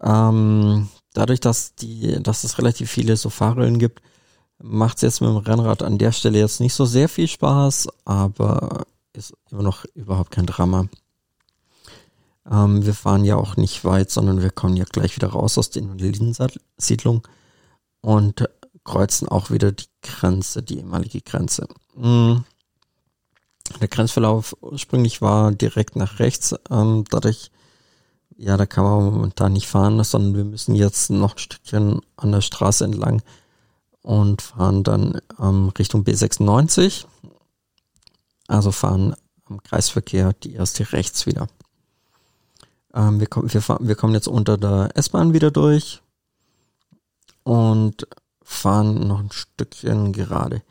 Ähm, 0.00 0.88
dadurch, 1.14 1.40
dass 1.40 1.74
die, 1.74 2.22
dass 2.22 2.44
es 2.44 2.58
relativ 2.58 2.90
viele 2.90 3.16
so 3.16 3.30
Fahrrillen 3.30 3.78
gibt, 3.78 4.02
macht 4.58 4.96
es 4.96 5.02
jetzt 5.02 5.20
mit 5.20 5.30
dem 5.30 5.36
Rennrad 5.36 5.82
an 5.82 5.98
der 5.98 6.12
Stelle 6.12 6.38
jetzt 6.38 6.60
nicht 6.60 6.74
so 6.74 6.84
sehr 6.84 7.08
viel 7.08 7.28
Spaß, 7.28 7.88
aber 8.04 8.86
ist 9.12 9.34
immer 9.50 9.62
noch 9.62 9.84
überhaupt 9.94 10.30
kein 10.30 10.46
Drama. 10.46 10.88
Ähm, 12.50 12.84
wir 12.84 12.94
fahren 12.94 13.24
ja 13.24 13.36
auch 13.36 13.56
nicht 13.56 13.84
weit, 13.84 14.10
sondern 14.10 14.42
wir 14.42 14.50
kommen 14.50 14.76
ja 14.76 14.84
gleich 14.84 15.16
wieder 15.16 15.28
raus 15.28 15.58
aus 15.58 15.70
der 15.70 15.82
Invalidensiedlung 15.82 17.26
und 18.00 18.48
kreuzen 18.84 19.28
auch 19.28 19.50
wieder 19.50 19.72
die 19.72 19.86
Grenze, 20.02 20.62
die 20.62 20.78
ehemalige 20.78 21.20
Grenze. 21.20 21.68
Mhm. 21.94 22.44
Der 23.80 23.88
Grenzverlauf 23.88 24.56
ursprünglich 24.60 25.22
war 25.22 25.52
direkt 25.52 25.96
nach 25.96 26.18
rechts, 26.18 26.54
ähm, 26.70 27.04
dadurch, 27.10 27.50
ja, 28.36 28.56
da 28.56 28.66
kann 28.66 28.84
man 28.84 29.04
momentan 29.04 29.52
nicht 29.52 29.68
fahren, 29.68 30.02
sondern 30.02 30.34
wir 30.34 30.44
müssen 30.44 30.74
jetzt 30.74 31.10
noch 31.10 31.36
ein 31.36 31.38
Stückchen 31.38 32.00
an 32.16 32.32
der 32.32 32.40
Straße 32.40 32.84
entlang 32.84 33.22
und 34.02 34.42
fahren 34.42 34.82
dann 34.82 35.20
ähm, 35.38 35.68
Richtung 35.78 36.02
B96. 36.02 37.06
Also 38.48 38.72
fahren 38.72 39.14
am 39.44 39.62
Kreisverkehr 39.62 40.32
die 40.32 40.54
erste 40.54 40.92
rechts 40.92 41.26
wieder. 41.26 41.46
Ähm, 42.94 43.20
wir, 43.20 43.26
kommen, 43.26 43.52
wir, 43.52 43.62
wir 43.80 43.94
kommen 43.94 44.14
jetzt 44.14 44.28
unter 44.28 44.58
der 44.58 44.90
S-Bahn 44.94 45.32
wieder 45.32 45.50
durch 45.50 46.02
und 47.42 48.06
fahren 48.42 49.06
noch 49.06 49.20
ein 49.20 49.32
Stückchen 49.32 50.12
gerade. 50.12 50.62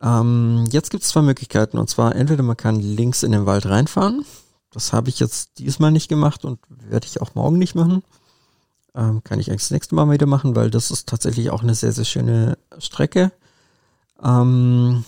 Ähm, 0.00 0.66
jetzt 0.70 0.90
gibt 0.90 1.04
es 1.04 1.10
zwei 1.10 1.22
Möglichkeiten 1.22 1.78
und 1.78 1.88
zwar 1.88 2.16
entweder 2.16 2.42
man 2.42 2.56
kann 2.56 2.80
links 2.80 3.22
in 3.22 3.32
den 3.32 3.46
Wald 3.46 3.66
reinfahren. 3.66 4.24
Das 4.72 4.92
habe 4.92 5.10
ich 5.10 5.20
jetzt 5.20 5.58
diesmal 5.58 5.92
nicht 5.92 6.08
gemacht 6.08 6.44
und 6.44 6.58
werde 6.68 7.06
ich 7.06 7.20
auch 7.20 7.34
morgen 7.34 7.58
nicht 7.58 7.74
machen. 7.74 8.02
Ähm, 8.94 9.22
kann 9.22 9.38
ich 9.38 9.48
eigentlich 9.48 9.62
das 9.62 9.70
nächste 9.70 9.94
Mal 9.94 10.10
wieder 10.10 10.26
machen, 10.26 10.56
weil 10.56 10.70
das 10.70 10.90
ist 10.90 11.08
tatsächlich 11.08 11.50
auch 11.50 11.62
eine 11.62 11.74
sehr, 11.74 11.92
sehr 11.92 12.04
schöne 12.04 12.58
Strecke. 12.78 13.32
Ähm, 14.22 15.04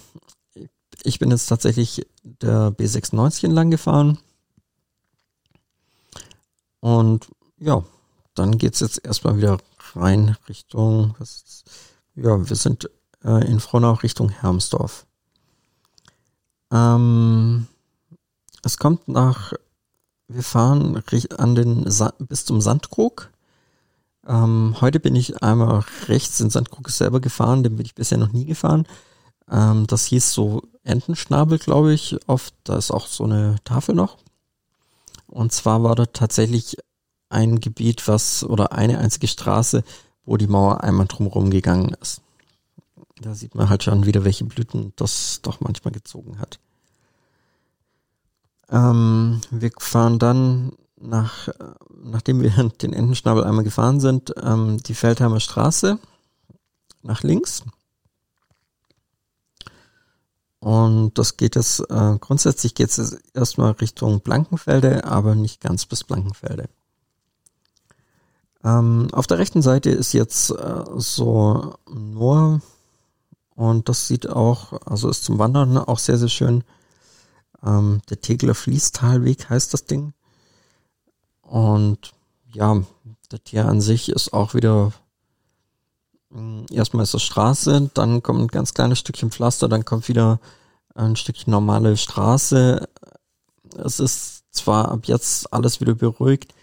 ich 1.03 1.19
bin 1.19 1.31
jetzt 1.31 1.47
tatsächlich 1.47 2.07
der 2.23 2.71
B96 2.71 3.45
entlang 3.45 3.71
gefahren. 3.71 4.19
Und 6.85 7.31
ja, 7.57 7.83
dann 8.35 8.59
geht's 8.59 8.81
jetzt 8.81 9.03
erstmal 9.07 9.39
wieder 9.39 9.57
rein 9.95 10.37
Richtung, 10.51 11.15
was, 11.19 11.65
ja, 12.15 12.47
wir 12.47 12.57
sind 12.57 12.91
äh, 13.25 13.43
in 13.51 13.59
Frohnau 13.59 13.93
Richtung 13.95 14.29
Hermsdorf. 14.29 15.07
Ähm, 16.71 17.69
es 18.63 18.77
kommt 18.77 19.09
nach, 19.09 19.55
wir 20.29 20.43
fahren 20.43 21.03
an 21.39 21.55
den 21.55 21.91
Sa 21.91 22.13
bis 22.19 22.45
zum 22.45 22.61
Sandkrug. 22.61 23.31
Ähm, 24.27 24.77
heute 24.83 25.01
bin 25.01 25.17
ich 25.17 25.43
einmal 25.43 25.87
rechts 26.09 26.39
in 26.41 26.51
Sandkrug 26.51 26.91
selber 26.91 27.21
gefahren, 27.21 27.63
den 27.63 27.77
bin 27.77 27.87
ich 27.87 27.95
bisher 27.95 28.19
noch 28.19 28.33
nie 28.33 28.45
gefahren. 28.45 28.87
Ähm, 29.51 29.87
das 29.87 30.05
hieß 30.05 30.35
so 30.35 30.61
Entenschnabel, 30.83 31.59
glaube 31.59 31.95
ich, 31.95 32.19
oft. 32.27 32.53
Da 32.65 32.77
ist 32.77 32.91
auch 32.91 33.07
so 33.07 33.25
eine 33.25 33.57
Tafel 33.65 33.95
noch. 33.95 34.19
Und 35.35 35.53
zwar 35.53 35.83
war 35.83 35.97
da 35.97 36.07
tatsächlich 36.07 36.77
ein 37.29 37.59
Gebiet, 37.59 38.07
was 38.07 38.45
oder 38.45 38.73
eine 38.73 38.99
einzige 38.99 39.27
Straße, 39.27 39.83
wo 40.25 40.37
die 40.37 40.47
Mauer 40.47 40.85
einmal 40.85 41.07
drumherum 41.07 41.51
gegangen 41.51 41.95
ist. 42.01 42.23
Da 43.21 43.35
sieht 43.35 43.57
man 43.57 43.69
halt 43.69 43.83
schon 43.83 44.07
wieder, 44.07 44.25
welche 44.25 44.45
Blüten 44.45 44.93
das 44.95 45.41
doch 45.43 45.61
manchmal 45.61 45.93
gezogen 45.93 46.39
hat. 46.39 46.61
Ähm, 48.71 49.41
wir 49.51 49.73
fahren 49.77 50.21
dann 50.21 50.73
nach, 51.01 51.49
nachdem 52.03 52.41
wir 52.41 52.51
den 52.83 52.93
Entenschnabel 52.93 53.43
einmal 53.43 53.65
gefahren 53.65 53.99
sind, 53.99 54.33
ähm, 54.41 54.79
die 54.85 54.95
Feldheimer 54.95 55.41
Straße 55.41 55.99
nach 57.03 57.25
links. 57.25 57.65
Und 60.65 61.19
das 61.19 61.37
geht 61.37 61.57
jetzt, 61.57 61.81
äh, 61.91 62.17
grundsätzlich 62.19 62.75
geht 62.75 62.89
es 62.89 63.19
erstmal 63.35 63.73
Richtung 63.73 64.21
Blankenfelde, 64.21 65.05
aber 65.05 65.35
nicht 65.35 65.61
ganz 65.61 65.85
bis 65.85 66.05
Blankenfelde. 66.05 66.71
Ähm, 68.65 69.09
auf 69.13 69.27
der 69.27 69.37
rechten 69.37 69.61
Seite 69.61 69.91
ist 69.91 70.15
jetzt 70.15 70.53
äh, 70.53 70.85
so 70.97 71.75
nur, 71.87 72.63
und 73.55 73.91
das 73.91 74.09
sieht 74.09 74.27
auch, 74.27 74.73
also 74.87 75.11
ist 75.11 75.25
zum 75.25 75.39
Wandern 75.39 75.77
auch 75.77 75.99
sehr, 75.99 76.17
sehr 76.17 76.31
schön. 76.31 76.65
Ähm, 77.63 78.01
der 78.09 78.23
Tegler 78.23 78.55
Fließtalweg 78.55 79.51
heißt 79.51 79.75
das 79.75 79.85
Ding. 79.85 80.15
Und 81.43 82.15
ja, 82.55 82.83
der 83.31 83.45
Tier 83.45 83.67
an 83.67 83.83
sich 83.83 84.09
ist 84.09 84.33
auch 84.33 84.55
wieder 84.55 84.95
erstmal 86.71 87.05
ist 87.05 87.15
das 87.15 87.23
Straße, 87.23 87.91
dann 87.95 88.23
kommt 88.23 88.41
ein 88.41 88.49
ganz 88.49 88.75
kleines 88.75 88.99
Stückchen 88.99 89.31
Pflaster, 89.31 89.69
dann 89.69 89.85
kommt 89.85 90.09
wieder 90.09 90.41
ein 90.95 91.17
Stückchen 91.17 91.51
normale 91.51 91.97
Straße. 91.97 92.89
Es 93.77 94.01
ist 94.01 94.45
zwar 94.51 94.91
ab 94.91 95.01
jetzt 95.05 95.53
alles 95.53 95.81
wieder 95.81 95.95
beruhigt, 95.95 96.55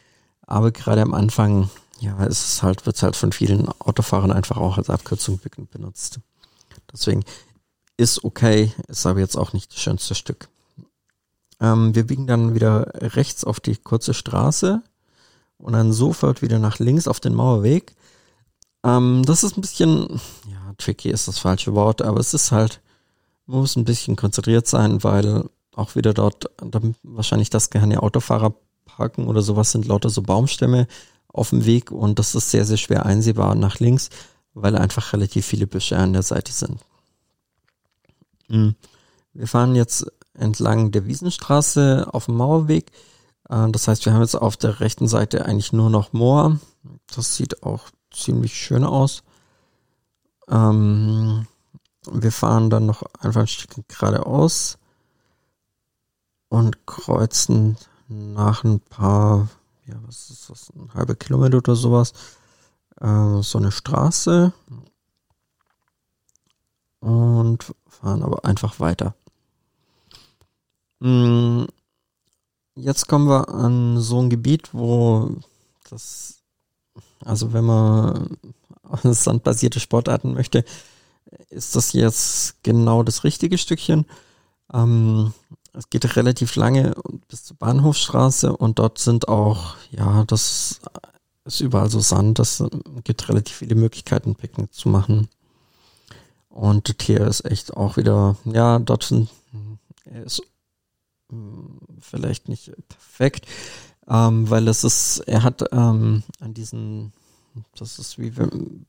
aber 0.45 0.71
gerade 0.71 1.01
am 1.01 1.13
Anfang, 1.13 1.69
ja, 1.99 2.23
es 2.25 2.43
ist 2.45 2.63
halt, 2.63 2.85
wird 2.85 3.01
halt 3.01 3.15
von 3.15 3.31
vielen 3.31 3.69
Autofahrern 3.79 4.31
einfach 4.31 4.57
auch 4.57 4.77
als 4.77 4.89
Abkürzung 4.89 5.39
benutzt. 5.71 6.19
Deswegen 6.91 7.23
ist 7.97 8.23
okay, 8.23 8.73
ist 8.87 9.05
aber 9.05 9.19
jetzt 9.19 9.37
auch 9.37 9.53
nicht 9.53 9.71
das 9.71 9.79
schönste 9.79 10.15
Stück. 10.15 10.49
Ähm, 11.59 11.93
wir 11.95 12.07
biegen 12.07 12.27
dann 12.27 12.55
wieder 12.55 12.91
rechts 12.95 13.43
auf 13.43 13.59
die 13.59 13.77
kurze 13.77 14.13
Straße 14.13 14.81
und 15.57 15.73
dann 15.73 15.93
sofort 15.93 16.41
wieder 16.41 16.59
nach 16.59 16.79
links 16.79 17.07
auf 17.07 17.19
den 17.19 17.35
Mauerweg. 17.35 17.95
Ähm, 18.83 19.23
das 19.25 19.43
ist 19.43 19.57
ein 19.57 19.61
bisschen, 19.61 20.19
ja, 20.49 20.73
tricky 20.77 21.09
ist 21.09 21.27
das 21.27 21.39
falsche 21.39 21.73
Wort, 21.73 22.01
aber 22.01 22.19
es 22.19 22.33
ist 22.33 22.51
halt, 22.51 22.81
man 23.45 23.59
muss 23.59 23.75
ein 23.75 23.85
bisschen 23.85 24.15
konzentriert 24.15 24.67
sein, 24.67 25.03
weil 25.03 25.49
auch 25.75 25.95
wieder 25.95 26.13
dort, 26.13 26.49
wahrscheinlich 27.03 27.49
das 27.49 27.69
keine 27.69 28.03
Autofahrer 28.03 28.53
parken 28.85 29.27
oder 29.27 29.41
sowas 29.41 29.71
sind 29.71 29.87
lauter 29.87 30.09
so 30.09 30.21
Baumstämme 30.21 30.87
auf 31.27 31.51
dem 31.51 31.65
Weg 31.65 31.91
und 31.91 32.19
das 32.19 32.35
ist 32.35 32.51
sehr, 32.51 32.65
sehr 32.65 32.77
schwer 32.77 33.05
einsehbar 33.05 33.55
nach 33.55 33.79
links, 33.79 34.09
weil 34.53 34.75
einfach 34.75 35.13
relativ 35.13 35.45
viele 35.45 35.67
Büsche 35.67 35.97
an 35.97 36.13
der 36.13 36.23
Seite 36.23 36.51
sind. 36.51 36.79
Mhm. 38.49 38.75
Wir 39.33 39.47
fahren 39.47 39.75
jetzt 39.75 40.05
entlang 40.33 40.91
der 40.91 41.05
Wiesenstraße 41.05 42.07
auf 42.11 42.25
dem 42.25 42.35
Mauerweg. 42.35 42.91
Äh, 43.49 43.69
das 43.71 43.87
heißt, 43.87 44.05
wir 44.05 44.13
haben 44.13 44.21
jetzt 44.21 44.35
auf 44.35 44.57
der 44.57 44.81
rechten 44.81 45.07
Seite 45.07 45.45
eigentlich 45.45 45.71
nur 45.71 45.89
noch 45.89 46.11
Moor. 46.11 46.59
Das 47.13 47.35
sieht 47.35 47.63
auch 47.63 47.85
ziemlich 48.11 48.55
schön 48.55 48.83
aus. 48.83 49.23
Ähm, 50.47 51.47
wir 52.11 52.31
fahren 52.31 52.69
dann 52.69 52.85
noch 52.85 53.03
einfach 53.19 53.41
ein 53.41 53.47
Stück 53.47 53.87
geradeaus 53.87 54.77
und 56.49 56.85
kreuzen 56.85 57.77
nach 58.07 58.63
ein 58.63 58.79
paar, 58.79 59.47
ja, 59.85 59.95
was 60.05 60.29
ist 60.29 60.49
das, 60.49 60.69
ein 60.75 60.93
halber 60.93 61.15
Kilometer 61.15 61.57
oder 61.57 61.75
sowas, 61.75 62.13
äh, 62.99 63.41
so 63.41 63.57
eine 63.57 63.71
Straße 63.71 64.51
und 66.99 67.73
fahren 67.87 68.23
aber 68.23 68.45
einfach 68.45 68.79
weiter. 68.79 69.15
Mm, 70.99 71.65
jetzt 72.75 73.07
kommen 73.07 73.27
wir 73.27 73.49
an 73.49 73.99
so 73.99 74.19
ein 74.21 74.29
Gebiet, 74.29 74.73
wo 74.73 75.35
das, 75.89 76.40
also 77.25 77.53
wenn 77.53 77.65
man 77.65 78.37
sandbasierte 79.03 79.79
Sportarten 79.79 80.33
möchte, 80.33 80.63
ist 81.49 81.75
das 81.75 81.93
jetzt 81.93 82.63
genau 82.63 83.03
das 83.03 83.23
richtige 83.23 83.57
Stückchen. 83.57 84.05
Ähm, 84.73 85.33
es 85.73 85.89
geht 85.89 86.15
relativ 86.15 86.55
lange 86.55 86.93
bis 87.27 87.45
zur 87.45 87.57
Bahnhofstraße 87.57 88.55
und 88.55 88.79
dort 88.79 88.99
sind 88.99 89.29
auch, 89.29 89.75
ja, 89.91 90.25
das 90.25 90.81
ist 91.45 91.61
überall 91.61 91.89
so 91.89 91.99
Sand, 91.99 92.39
das 92.39 92.63
gibt 93.03 93.27
relativ 93.29 93.57
viele 93.57 93.75
Möglichkeiten, 93.75 94.35
Picknick 94.35 94.73
zu 94.73 94.89
machen. 94.89 95.29
Und 96.49 96.93
hier 97.01 97.21
ist 97.21 97.45
echt 97.45 97.75
auch 97.75 97.95
wieder, 97.95 98.35
ja, 98.43 98.79
dort 98.79 99.03
sind, 99.03 99.29
ist 100.25 100.41
hm, 101.29 101.79
vielleicht 101.99 102.49
nicht 102.49 102.73
perfekt, 102.89 103.47
ähm, 104.11 104.49
weil 104.49 104.67
es 104.67 104.83
ist, 104.83 105.19
er 105.19 105.43
hat 105.43 105.63
ähm, 105.71 106.23
an 106.41 106.53
diesen, 106.53 107.13
das 107.77 107.97
ist 107.97 108.19
wie 108.19 108.35
wenn, 108.35 108.85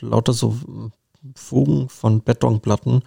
lauter 0.00 0.34
so 0.34 0.56
Fugen 1.34 1.88
von 1.88 2.22
Betonplatten 2.22 3.02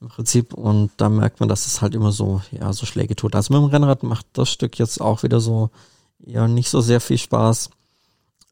im 0.00 0.08
Prinzip 0.08 0.52
und 0.52 0.90
da 0.98 1.08
merkt 1.08 1.40
man, 1.40 1.48
dass 1.48 1.66
es 1.66 1.80
halt 1.80 1.94
immer 1.94 2.12
so, 2.12 2.42
ja, 2.50 2.72
so 2.72 2.86
Schläge 2.86 3.16
tut. 3.16 3.34
Also 3.34 3.52
mit 3.52 3.62
dem 3.62 3.70
Rennrad 3.70 4.02
macht 4.02 4.26
das 4.34 4.50
Stück 4.50 4.78
jetzt 4.78 5.00
auch 5.00 5.22
wieder 5.22 5.40
so 5.40 5.70
ja 6.18 6.46
nicht 6.46 6.68
so 6.68 6.82
sehr 6.82 7.00
viel 7.00 7.18
Spaß, 7.18 7.70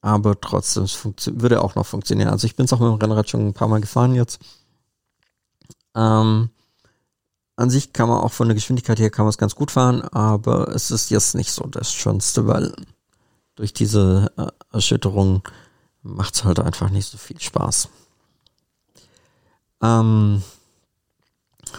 aber 0.00 0.40
trotzdem 0.40 0.87
würde 1.40 1.62
auch 1.62 1.75
noch 1.75 1.87
funktionieren. 1.87 2.31
Also 2.31 2.47
ich 2.47 2.57
bin 2.57 2.64
es 2.64 2.73
auch 2.73 2.81
mit 2.81 2.88
dem 2.88 2.99
Rennrad 2.99 3.28
schon 3.28 3.49
ein 3.49 3.55
paar 3.55 3.69
Mal 3.69 3.81
gefahren 3.83 4.14
jetzt. 4.14 4.40
Ähm, 5.95 6.50
an 7.59 7.71
sich 7.71 7.93
kann 7.93 8.09
man 8.09 8.19
auch 8.19 8.33
von 8.33 8.47
der 8.47 8.55
Geschwindigkeit 8.55 9.00
her 9.00 9.11
kann 9.11 9.25
man 9.25 9.31
es 9.31 9.38
ganz 9.38 9.57
gut 9.57 9.73
fahren, 9.73 10.03
aber 10.03 10.69
es 10.69 10.93
ist 10.93 11.11
jetzt 11.11 11.35
nicht 11.35 11.50
so 11.50 11.65
das 11.65 11.93
Schönste, 11.93 12.47
weil 12.47 12.73
durch 13.57 13.73
diese 13.73 14.31
äh, 14.37 14.47
Erschütterung 14.73 15.43
macht 16.03 16.37
es 16.37 16.45
halt 16.45 16.61
einfach 16.61 16.91
nicht 16.91 17.07
so 17.11 17.19
viel 17.19 17.41
Spaß. 17.41 17.88
Ähm, 19.83 20.45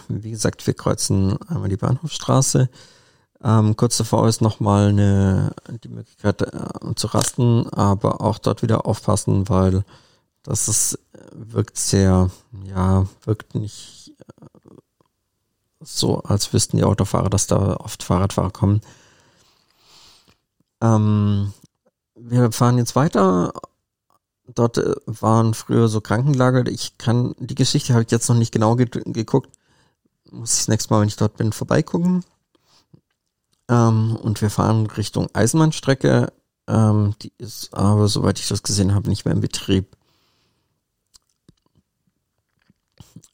wie 0.08 0.30
gesagt, 0.30 0.66
wir 0.66 0.74
kreuzen 0.74 1.40
einmal 1.48 1.70
die 1.70 1.78
Bahnhofstraße. 1.78 2.68
Ähm, 3.42 3.74
kurz 3.74 3.96
davor 3.96 4.28
ist 4.28 4.42
nochmal 4.42 4.88
eine, 4.88 5.54
die 5.82 5.88
Möglichkeit 5.88 6.42
äh, 6.42 6.94
zu 6.94 7.06
rasten, 7.06 7.66
aber 7.70 8.20
auch 8.20 8.38
dort 8.38 8.60
wieder 8.60 8.84
aufpassen, 8.84 9.48
weil 9.48 9.82
das 10.42 10.68
ist, 10.68 10.98
wirkt 11.32 11.78
sehr, 11.78 12.30
ja, 12.64 13.06
wirkt 13.24 13.54
nicht 13.54 14.12
äh, 14.18 14.49
so, 15.80 16.20
als 16.20 16.52
wüssten 16.52 16.76
die 16.76 16.84
Autofahrer, 16.84 17.30
dass 17.30 17.46
da 17.46 17.76
oft 17.76 18.02
Fahrradfahrer 18.02 18.50
kommen. 18.50 18.80
Ähm, 20.80 21.52
wir 22.14 22.52
fahren 22.52 22.78
jetzt 22.78 22.96
weiter. 22.96 23.52
Dort 24.46 24.78
äh, 24.78 24.94
waren 25.06 25.54
früher 25.54 25.88
so 25.88 26.00
Krankenlager. 26.00 26.66
Ich 26.66 26.98
kann, 26.98 27.34
die 27.38 27.54
Geschichte 27.54 27.94
habe 27.94 28.04
ich 28.04 28.10
jetzt 28.10 28.28
noch 28.28 28.36
nicht 28.36 28.52
genau 28.52 28.76
ge 28.76 28.86
geguckt. 28.90 29.50
Muss 30.30 30.52
ich 30.52 30.58
das 30.60 30.68
nächste 30.68 30.92
Mal, 30.92 31.00
wenn 31.00 31.08
ich 31.08 31.16
dort 31.16 31.36
bin, 31.36 31.52
vorbeigucken. 31.52 32.24
Ähm, 33.68 34.16
und 34.16 34.42
wir 34.42 34.50
fahren 34.50 34.86
Richtung 34.86 35.28
Eisenbahnstrecke. 35.32 36.32
Ähm, 36.66 37.14
die 37.22 37.32
ist 37.38 37.72
aber, 37.74 38.08
soweit 38.08 38.38
ich 38.38 38.48
das 38.48 38.62
gesehen 38.62 38.94
habe, 38.94 39.08
nicht 39.08 39.24
mehr 39.24 39.34
in 39.34 39.40
Betrieb. 39.40 39.96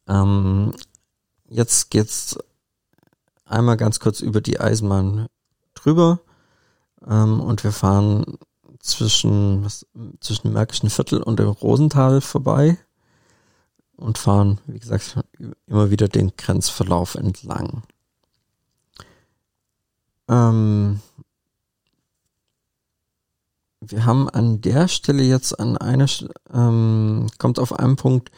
Ähm, 0.08 0.72
jetzt 1.48 1.90
geht's 1.90 2.38
einmal 3.44 3.76
ganz 3.76 4.00
kurz 4.00 4.20
über 4.20 4.40
die 4.40 4.60
Eisenbahn 4.60 5.26
drüber. 5.74 6.20
Ähm, 7.06 7.40
und 7.40 7.64
wir 7.64 7.72
fahren 7.72 8.38
zwischen, 8.80 9.64
was, 9.64 9.86
zwischen 10.20 10.52
Märkischen 10.52 10.90
Viertel 10.90 11.22
und 11.22 11.38
dem 11.38 11.48
Rosental 11.48 12.20
vorbei 12.20 12.78
und 13.96 14.18
fahren, 14.18 14.60
wie 14.66 14.78
gesagt, 14.78 15.18
immer 15.66 15.90
wieder 15.90 16.08
den 16.08 16.36
Grenzverlauf 16.36 17.14
entlang. 17.14 17.82
Ähm, 20.28 21.00
wir 23.80 24.04
haben 24.04 24.28
an 24.28 24.60
der 24.60 24.88
Stelle 24.88 25.22
jetzt 25.22 25.58
an 25.58 25.76
einer, 25.76 26.06
ähm, 26.52 27.28
kommt 27.38 27.58
auf 27.58 27.72
einem 27.72 27.96
Punkt 27.96 28.30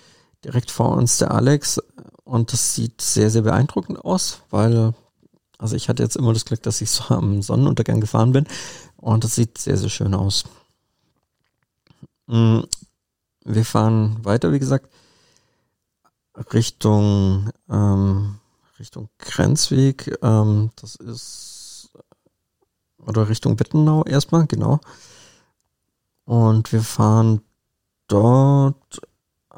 direkt 0.44 0.70
vor 0.70 0.96
uns 0.96 1.18
der 1.18 1.32
Alex 1.32 1.80
und 2.28 2.52
das 2.52 2.74
sieht 2.74 3.00
sehr, 3.00 3.30
sehr 3.30 3.40
beeindruckend 3.40 4.04
aus, 4.04 4.42
weil, 4.50 4.92
also 5.56 5.76
ich 5.76 5.88
hatte 5.88 6.02
jetzt 6.02 6.14
immer 6.14 6.34
das 6.34 6.44
Glück, 6.44 6.62
dass 6.62 6.82
ich 6.82 6.90
so 6.90 7.14
am 7.14 7.40
Sonnenuntergang 7.40 8.02
gefahren 8.02 8.32
bin 8.32 8.46
und 8.98 9.24
das 9.24 9.34
sieht 9.34 9.56
sehr, 9.56 9.78
sehr 9.78 9.88
schön 9.88 10.14
aus. 10.14 10.44
Mm, 12.26 12.60
wir 13.44 13.64
fahren 13.64 14.22
weiter, 14.24 14.52
wie 14.52 14.58
gesagt, 14.58 14.90
Richtung, 16.52 17.50
ähm, 17.70 18.38
Richtung 18.78 19.08
Grenzweg. 19.18 20.18
Ähm, 20.22 20.70
das 20.76 20.96
ist 20.96 21.90
oder 23.06 23.30
Richtung 23.30 23.58
Wittenau 23.58 24.04
erstmal, 24.04 24.46
genau. 24.46 24.80
Und 26.26 26.72
wir 26.74 26.82
fahren 26.82 27.40
dort 28.06 29.00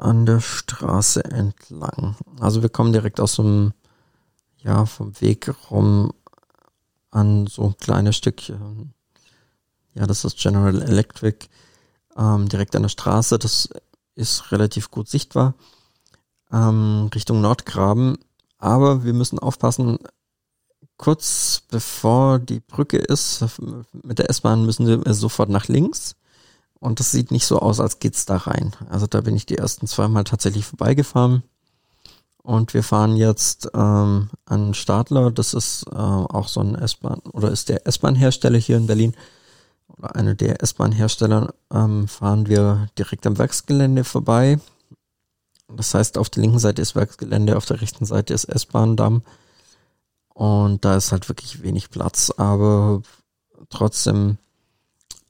an 0.01 0.25
der 0.25 0.39
Straße 0.39 1.23
entlang. 1.25 2.15
Also 2.39 2.61
wir 2.61 2.69
kommen 2.69 2.93
direkt 2.93 3.19
aus 3.19 3.35
dem, 3.35 3.73
ja, 4.57 4.85
vom 4.85 5.19
Weg 5.21 5.53
rum 5.69 6.11
an 7.11 7.47
so 7.47 7.65
ein 7.65 7.77
kleines 7.77 8.15
Stückchen. 8.15 8.93
Ja, 9.93 10.07
das 10.07 10.25
ist 10.25 10.37
General 10.37 10.81
Electric, 10.81 11.47
ähm, 12.17 12.47
direkt 12.49 12.75
an 12.75 12.83
der 12.83 12.89
Straße. 12.89 13.37
Das 13.37 13.69
ist 14.15 14.51
relativ 14.51 14.89
gut 14.89 15.07
sichtbar. 15.07 15.53
Ähm, 16.51 17.09
Richtung 17.13 17.41
Nordgraben. 17.41 18.17
Aber 18.57 19.03
wir 19.03 19.13
müssen 19.13 19.39
aufpassen, 19.39 19.97
kurz 20.97 21.63
bevor 21.69 22.39
die 22.39 22.59
Brücke 22.59 22.97
ist, 22.97 23.43
mit 23.91 24.19
der 24.19 24.29
S-Bahn 24.29 24.65
müssen 24.65 24.87
wir 24.87 25.13
sofort 25.13 25.49
nach 25.49 25.67
links. 25.67 26.15
Und 26.81 26.99
das 26.99 27.11
sieht 27.11 27.29
nicht 27.29 27.45
so 27.45 27.59
aus, 27.59 27.79
als 27.79 27.99
geht's 27.99 28.25
da 28.25 28.37
rein. 28.37 28.75
Also 28.89 29.05
da 29.05 29.21
bin 29.21 29.35
ich 29.35 29.45
die 29.45 29.57
ersten 29.57 29.85
zweimal 29.85 30.23
tatsächlich 30.23 30.65
vorbeigefahren. 30.65 31.43
Und 32.41 32.73
wir 32.73 32.81
fahren 32.81 33.15
jetzt 33.15 33.69
ähm, 33.75 34.31
an 34.45 34.73
Stadler. 34.73 35.29
Das 35.29 35.53
ist 35.53 35.85
äh, 35.91 35.95
auch 35.95 36.47
so 36.47 36.59
ein 36.59 36.73
S-Bahn 36.73 37.19
oder 37.31 37.51
ist 37.51 37.69
der 37.69 37.85
S-Bahn-Hersteller 37.85 38.57
hier 38.57 38.77
in 38.77 38.87
Berlin 38.87 39.13
oder 39.95 40.15
eine 40.15 40.35
der 40.35 40.63
S-Bahn-Hersteller. 40.63 41.53
Ähm, 41.71 42.07
fahren 42.07 42.47
wir 42.47 42.87
direkt 42.97 43.27
am 43.27 43.37
Werksgelände 43.37 44.03
vorbei. 44.03 44.59
Das 45.69 45.93
heißt, 45.93 46.17
auf 46.17 46.31
der 46.31 46.41
linken 46.41 46.59
Seite 46.59 46.81
ist 46.81 46.95
Werksgelände, 46.95 47.57
auf 47.57 47.65
der 47.65 47.79
rechten 47.79 48.05
Seite 48.05 48.33
ist 48.33 48.45
S-Bahn-Damm. 48.45 49.21
Und 50.33 50.83
da 50.83 50.95
ist 50.95 51.11
halt 51.11 51.29
wirklich 51.29 51.61
wenig 51.61 51.91
Platz, 51.91 52.31
aber 52.35 53.03
trotzdem, 53.69 54.39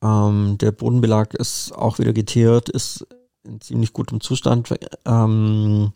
ähm, 0.01 0.57
der 0.57 0.71
Bodenbelag 0.71 1.33
ist 1.33 1.73
auch 1.73 1.99
wieder 1.99 2.13
geteert, 2.13 2.69
ist 2.69 3.05
in 3.43 3.61
ziemlich 3.61 3.93
gutem 3.93 4.21
Zustand. 4.21 4.73
Ähm, 5.05 5.93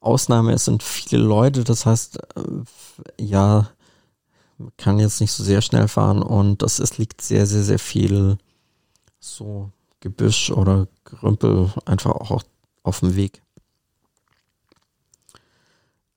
Ausnahme, 0.00 0.52
es 0.52 0.64
sind 0.64 0.82
viele 0.82 1.22
Leute, 1.22 1.64
das 1.64 1.86
heißt, 1.86 2.18
äh, 2.36 3.22
ja, 3.22 3.68
man 4.58 4.72
kann 4.76 4.98
jetzt 4.98 5.20
nicht 5.20 5.32
so 5.32 5.42
sehr 5.42 5.62
schnell 5.62 5.88
fahren 5.88 6.22
und 6.22 6.62
das 6.62 6.78
ist, 6.78 6.98
liegt 6.98 7.20
sehr, 7.20 7.46
sehr, 7.46 7.62
sehr 7.62 7.78
viel 7.78 8.38
so 9.18 9.70
Gebüsch 10.00 10.50
oder 10.50 10.86
Gerümpel 11.04 11.72
einfach 11.84 12.12
auch 12.12 12.42
auf 12.82 13.00
dem 13.00 13.16
Weg. 13.16 13.42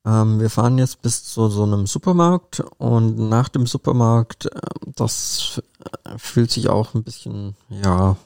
Ähm, 0.05 0.39
wir 0.39 0.49
fahren 0.49 0.77
jetzt 0.77 1.01
bis 1.01 1.23
zu 1.23 1.49
so 1.49 1.63
einem 1.63 1.87
Supermarkt 1.87 2.61
und 2.77 3.17
nach 3.17 3.49
dem 3.49 3.65
Supermarkt, 3.65 4.45
äh, 4.45 4.59
das 4.95 5.61
fühlt 6.17 6.51
sich 6.51 6.69
auch 6.69 6.93
ein 6.93 7.03
bisschen, 7.03 7.55
ja, 7.69 8.17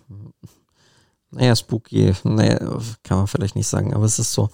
naja, 1.32 1.56
spooky, 1.56 2.14
naja, 2.24 2.60
kann 3.04 3.18
man 3.18 3.28
vielleicht 3.28 3.56
nicht 3.56 3.68
sagen, 3.68 3.94
aber 3.94 4.06
es 4.06 4.20
ist 4.20 4.34
so, 4.34 4.50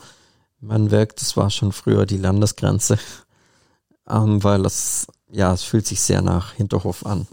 man 0.59 0.91
wirkt, 0.91 1.21
das 1.21 1.38
war 1.38 1.49
schon 1.49 1.71
früher 1.71 2.05
die 2.05 2.17
Landesgrenze, 2.17 2.99
ähm, 4.09 4.43
weil 4.43 4.63
das, 4.63 5.07
ja, 5.29 5.53
es 5.53 5.63
fühlt 5.63 5.88
sich 5.88 6.01
sehr 6.01 6.21
nach 6.21 6.53
Hinterhof 6.53 7.05
an. 7.05 7.27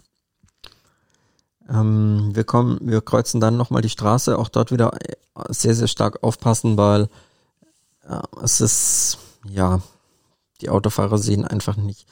Ähm, 1.68 2.31
wir 2.35 2.44
kommen, 2.44 2.79
wir 2.83 3.00
kreuzen 3.00 3.40
dann 3.40 3.57
nochmal 3.57 3.83
die 3.83 3.88
Straße, 3.88 4.38
auch 4.38 4.48
dort 4.48 4.70
wieder 4.70 4.92
äh, 5.02 5.16
sehr, 5.48 5.74
sehr 5.74 5.88
stark 5.88 6.22
aufpassen, 6.22 6.76
weil 6.76 7.09
äh, 8.09 8.20
es 8.42 8.61
ist, 8.61 9.18
ja, 9.48 9.81
die 10.61 10.70
Autofahrer 10.70 11.18
sehen 11.18 11.44
einfach 11.44 11.76
nicht. 11.76 12.07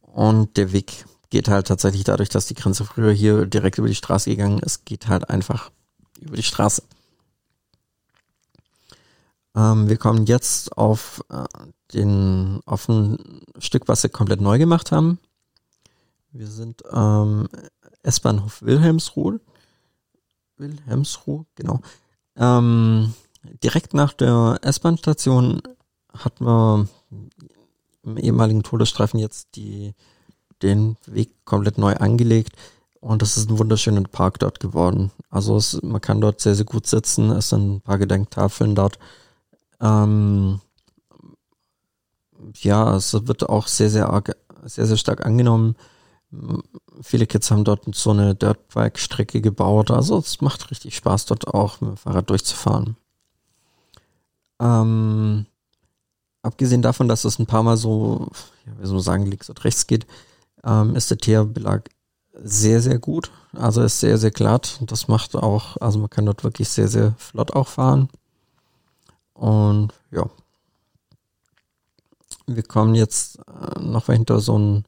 Und 0.00 0.56
der 0.56 0.72
Weg 0.72 1.04
geht 1.30 1.48
halt 1.48 1.66
tatsächlich 1.66 2.04
dadurch, 2.04 2.28
dass 2.28 2.46
die 2.46 2.54
Grenze 2.54 2.84
früher 2.84 3.12
hier 3.12 3.46
direkt 3.46 3.78
über 3.78 3.88
die 3.88 3.94
Straße 3.94 4.30
gegangen 4.30 4.58
ist, 4.60 4.84
geht 4.84 5.08
halt 5.08 5.28
einfach 5.30 5.70
über 6.20 6.36
die 6.36 6.42
Straße. 6.42 6.82
Ähm, 9.54 9.88
wir 9.88 9.96
kommen 9.96 10.26
jetzt 10.26 10.76
auf 10.76 11.24
äh, 11.30 11.44
den 11.94 12.60
auf 12.66 12.88
ein 12.88 13.42
Stück, 13.58 13.88
was 13.88 14.02
sie 14.02 14.08
komplett 14.08 14.40
neu 14.40 14.58
gemacht 14.58 14.92
haben. 14.92 15.18
Wir 16.32 16.46
sind 16.46 16.82
ähm, 16.92 17.48
S-Bahnhof 18.02 18.62
Wilhelmsruhe. 18.62 19.40
Wilhelmsruhe, 20.58 21.46
genau. 21.54 21.80
Ähm, 22.36 23.14
direkt 23.62 23.94
nach 23.94 24.12
der 24.12 24.58
S-Bahn-Station 24.62 25.62
hatten 26.12 26.44
wir 26.44 26.88
im 28.02 28.16
ehemaligen 28.16 28.62
Todesstreifen 28.62 29.18
jetzt 29.18 29.56
die, 29.56 29.94
den 30.62 30.96
Weg 31.06 31.30
komplett 31.44 31.78
neu 31.78 31.94
angelegt. 31.94 32.52
Und 33.00 33.22
das 33.22 33.36
ist 33.36 33.50
ein 33.50 33.58
wunderschöner 33.58 34.02
Park 34.02 34.38
dort 34.40 34.58
geworden. 34.58 35.12
Also 35.30 35.56
es, 35.56 35.80
man 35.82 36.00
kann 36.00 36.20
dort 36.20 36.40
sehr, 36.40 36.54
sehr 36.54 36.64
gut 36.64 36.86
sitzen. 36.86 37.30
Es 37.30 37.50
sind 37.50 37.76
ein 37.76 37.80
paar 37.80 37.98
Gedenktafeln 37.98 38.74
dort. 38.74 38.98
Ähm, 39.80 40.60
ja, 42.54 42.96
es 42.96 43.12
wird 43.12 43.48
auch 43.48 43.68
sehr, 43.68 43.90
sehr 43.90 44.10
arg, 44.10 44.36
sehr, 44.64 44.86
sehr 44.86 44.96
stark 44.96 45.24
angenommen. 45.24 45.76
Viele 47.02 47.26
Kids 47.26 47.50
haben 47.50 47.64
dort 47.64 47.82
so 47.94 48.10
eine 48.10 48.34
Dirtbike-Strecke 48.34 49.40
gebaut. 49.40 49.90
Also 49.90 50.18
es 50.18 50.40
macht 50.40 50.70
richtig 50.70 50.96
Spaß, 50.96 51.26
dort 51.26 51.46
auch 51.48 51.80
mit 51.80 51.90
dem 51.90 51.96
Fahrrad 51.96 52.28
durchzufahren. 52.30 52.96
Ähm, 54.60 55.46
abgesehen 56.42 56.82
davon, 56.82 57.08
dass 57.08 57.24
es 57.24 57.38
ein 57.38 57.46
paar 57.46 57.62
Mal 57.62 57.76
so, 57.76 58.28
ja, 58.66 58.72
wie 58.80 58.86
soll 58.86 58.94
man 58.94 59.02
sagen, 59.02 59.26
links 59.26 59.48
und 59.48 59.62
rechts 59.64 59.86
geht, 59.86 60.06
ähm, 60.66 60.96
ist 60.96 61.10
der 61.10 61.18
Teerbelag 61.18 61.88
sehr, 62.32 62.82
sehr 62.82 62.98
gut. 62.98 63.30
Also 63.52 63.82
ist 63.82 64.00
sehr, 64.00 64.18
sehr 64.18 64.30
glatt. 64.30 64.80
Das 64.82 65.08
macht 65.08 65.34
auch, 65.34 65.76
also 65.78 65.98
man 65.98 66.10
kann 66.10 66.26
dort 66.26 66.44
wirklich 66.44 66.68
sehr, 66.68 66.88
sehr 66.88 67.14
flott 67.18 67.54
auch 67.54 67.68
fahren. 67.68 68.08
Und 69.32 69.92
ja. 70.10 70.28
Wir 72.46 72.62
kommen 72.62 72.94
jetzt 72.94 73.38
äh, 73.38 73.80
noch 73.80 74.06
hinter 74.06 74.40
so 74.40 74.58
ein, 74.58 74.84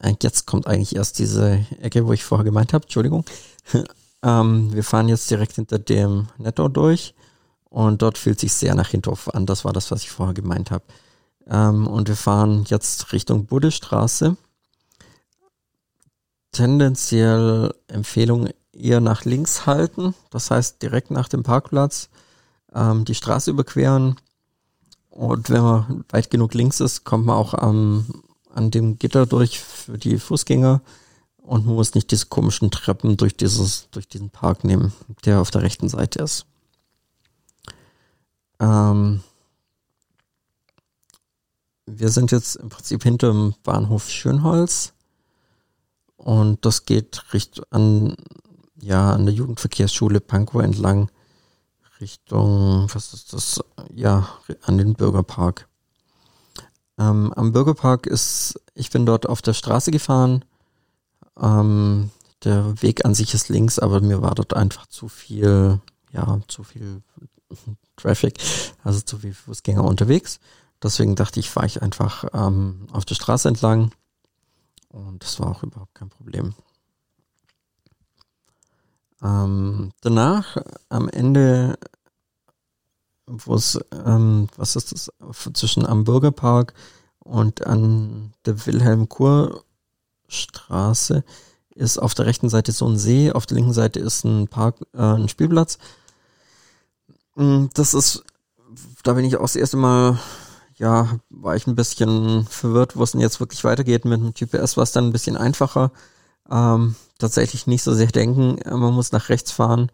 äh, 0.00 0.14
jetzt 0.22 0.46
kommt 0.46 0.66
eigentlich 0.66 0.94
erst 0.94 1.18
diese 1.18 1.64
Ecke, 1.80 2.06
wo 2.06 2.12
ich 2.12 2.24
vorher 2.24 2.44
gemeint 2.44 2.72
habe, 2.72 2.84
Entschuldigung. 2.84 3.24
ähm, 4.22 4.72
wir 4.72 4.84
fahren 4.84 5.08
jetzt 5.08 5.30
direkt 5.30 5.54
hinter 5.54 5.78
dem 5.78 6.28
Netto 6.38 6.68
durch 6.68 7.14
und 7.64 8.02
dort 8.02 8.16
fühlt 8.16 8.38
sich 8.38 8.52
sehr 8.52 8.74
nach 8.74 8.88
Hinterhof 8.88 9.34
an. 9.34 9.46
Das 9.46 9.64
war 9.64 9.72
das, 9.72 9.90
was 9.90 10.02
ich 10.02 10.10
vorher 10.10 10.34
gemeint 10.34 10.70
habe. 10.70 10.84
Ähm, 11.48 11.86
und 11.86 12.08
wir 12.08 12.16
fahren 12.16 12.64
jetzt 12.68 13.12
Richtung 13.12 13.46
Buddestraße. 13.46 14.36
Tendenziell 16.52 17.74
Empfehlung 17.88 18.48
eher 18.72 19.00
nach 19.00 19.24
links 19.24 19.66
halten. 19.66 20.14
Das 20.30 20.50
heißt 20.50 20.82
direkt 20.82 21.10
nach 21.10 21.28
dem 21.28 21.42
Parkplatz 21.42 22.08
ähm, 22.74 23.04
die 23.04 23.14
Straße 23.14 23.50
überqueren. 23.50 24.16
Und 25.10 25.50
wenn 25.50 25.62
man 25.62 26.04
weit 26.10 26.30
genug 26.30 26.54
links 26.54 26.80
ist, 26.80 27.04
kommt 27.04 27.26
man 27.26 27.36
auch 27.36 27.54
am, 27.54 28.06
an 28.54 28.70
dem 28.70 28.98
Gitter 28.98 29.26
durch 29.26 29.60
für 29.60 29.98
die 29.98 30.18
Fußgänger 30.18 30.80
und 31.48 31.66
man 31.66 31.74
muss 31.74 31.94
nicht 31.94 32.10
diese 32.10 32.26
komischen 32.26 32.70
Treppen 32.70 33.16
durch 33.16 33.36
dieses, 33.36 33.88
durch 33.90 34.06
diesen 34.06 34.30
Park 34.30 34.64
nehmen, 34.64 34.92
der 35.24 35.40
auf 35.40 35.50
der 35.50 35.62
rechten 35.62 35.88
Seite 35.88 36.22
ist. 36.22 36.46
Ähm, 38.60 39.22
wir 41.96 42.10
sind 42.10 42.30
jetzt 42.32 42.56
im 42.56 42.68
Prinzip 42.68 43.02
hinter 43.02 43.32
dem 43.32 43.54
Bahnhof 43.62 44.08
Schönholz 44.10 44.92
und 46.16 46.64
das 46.64 46.84
geht 46.84 47.32
Richtung 47.32 47.64
an, 47.70 48.16
ja, 48.80 49.12
an 49.12 49.24
der 49.24 49.34
Jugendverkehrsschule 49.34 50.20
Pankow 50.20 50.62
entlang 50.62 51.10
Richtung, 52.00 52.86
was 52.92 53.12
ist 53.12 53.32
das? 53.32 53.60
Ja, 53.92 54.28
an 54.62 54.78
den 54.78 54.94
Bürgerpark. 54.94 55.68
Ähm, 56.98 57.32
am 57.34 57.52
Bürgerpark 57.52 58.06
ist, 58.06 58.60
ich 58.74 58.90
bin 58.90 59.06
dort 59.06 59.28
auf 59.28 59.42
der 59.42 59.54
Straße 59.54 59.90
gefahren. 59.90 60.44
Ähm, 61.40 62.10
der 62.44 62.80
Weg 62.82 63.04
an 63.04 63.14
sich 63.14 63.34
ist 63.34 63.48
links, 63.48 63.78
aber 63.78 64.00
mir 64.00 64.22
war 64.22 64.34
dort 64.34 64.54
einfach 64.54 64.86
zu 64.86 65.08
viel, 65.08 65.80
ja, 66.12 66.40
zu 66.48 66.62
viel 66.62 67.02
Traffic, 67.96 68.38
also 68.84 69.00
zu 69.00 69.18
viel 69.18 69.34
Fußgänger 69.34 69.84
unterwegs. 69.84 70.38
Deswegen 70.82 71.16
dachte 71.16 71.40
ich, 71.40 71.50
fahre 71.50 71.66
ich 71.66 71.82
einfach 71.82 72.24
ähm, 72.32 72.86
auf 72.92 73.04
der 73.04 73.16
Straße 73.16 73.48
entlang. 73.48 73.90
Und 74.88 75.22
das 75.22 75.38
war 75.40 75.50
auch 75.50 75.62
überhaupt 75.62 75.94
kein 75.94 76.08
Problem. 76.08 76.54
Ähm, 79.22 79.92
danach, 80.00 80.56
am 80.88 81.08
Ende, 81.08 81.78
wo 83.26 83.54
es, 83.54 83.78
ähm, 83.92 84.48
was 84.56 84.74
ist 84.76 84.92
das, 84.92 85.12
zwischen 85.54 85.84
am 85.84 86.04
Bürgerpark 86.04 86.72
und 87.18 87.66
an 87.66 88.32
der 88.46 88.64
Wilhelm-Kur-Straße 88.66 91.24
ist 91.74 91.98
auf 91.98 92.14
der 92.14 92.26
rechten 92.26 92.48
Seite 92.48 92.70
so 92.72 92.88
ein 92.88 92.98
See, 92.98 93.32
auf 93.32 93.46
der 93.46 93.56
linken 93.56 93.72
Seite 93.72 93.98
ist 94.00 94.24
ein 94.24 94.48
Park, 94.48 94.76
äh, 94.94 95.02
ein 95.02 95.28
Spielplatz. 95.28 95.78
Mm, 97.36 97.66
das 97.74 97.94
ist, 97.94 98.24
da 99.04 99.12
bin 99.12 99.24
ich 99.24 99.36
auch 99.36 99.42
das 99.42 99.56
erste 99.56 99.76
Mal, 99.76 100.18
ja, 100.78 101.18
war 101.28 101.56
ich 101.56 101.66
ein 101.66 101.74
bisschen 101.74 102.46
verwirrt, 102.46 102.96
wo 102.96 103.02
es 103.02 103.12
denn 103.12 103.20
jetzt 103.20 103.40
wirklich 103.40 103.64
weitergeht. 103.64 104.04
Mit 104.04 104.20
dem 104.20 104.32
GPS 104.32 104.76
war 104.76 104.84
es 104.84 104.92
dann 104.92 105.06
ein 105.06 105.12
bisschen 105.12 105.36
einfacher. 105.36 105.90
Ähm, 106.50 106.94
tatsächlich 107.18 107.66
nicht 107.66 107.82
so 107.82 107.92
sehr 107.94 108.06
denken, 108.06 108.58
äh, 108.58 108.70
man 108.70 108.94
muss 108.94 109.12
nach 109.12 109.28
rechts 109.28 109.52
fahren, 109.52 109.90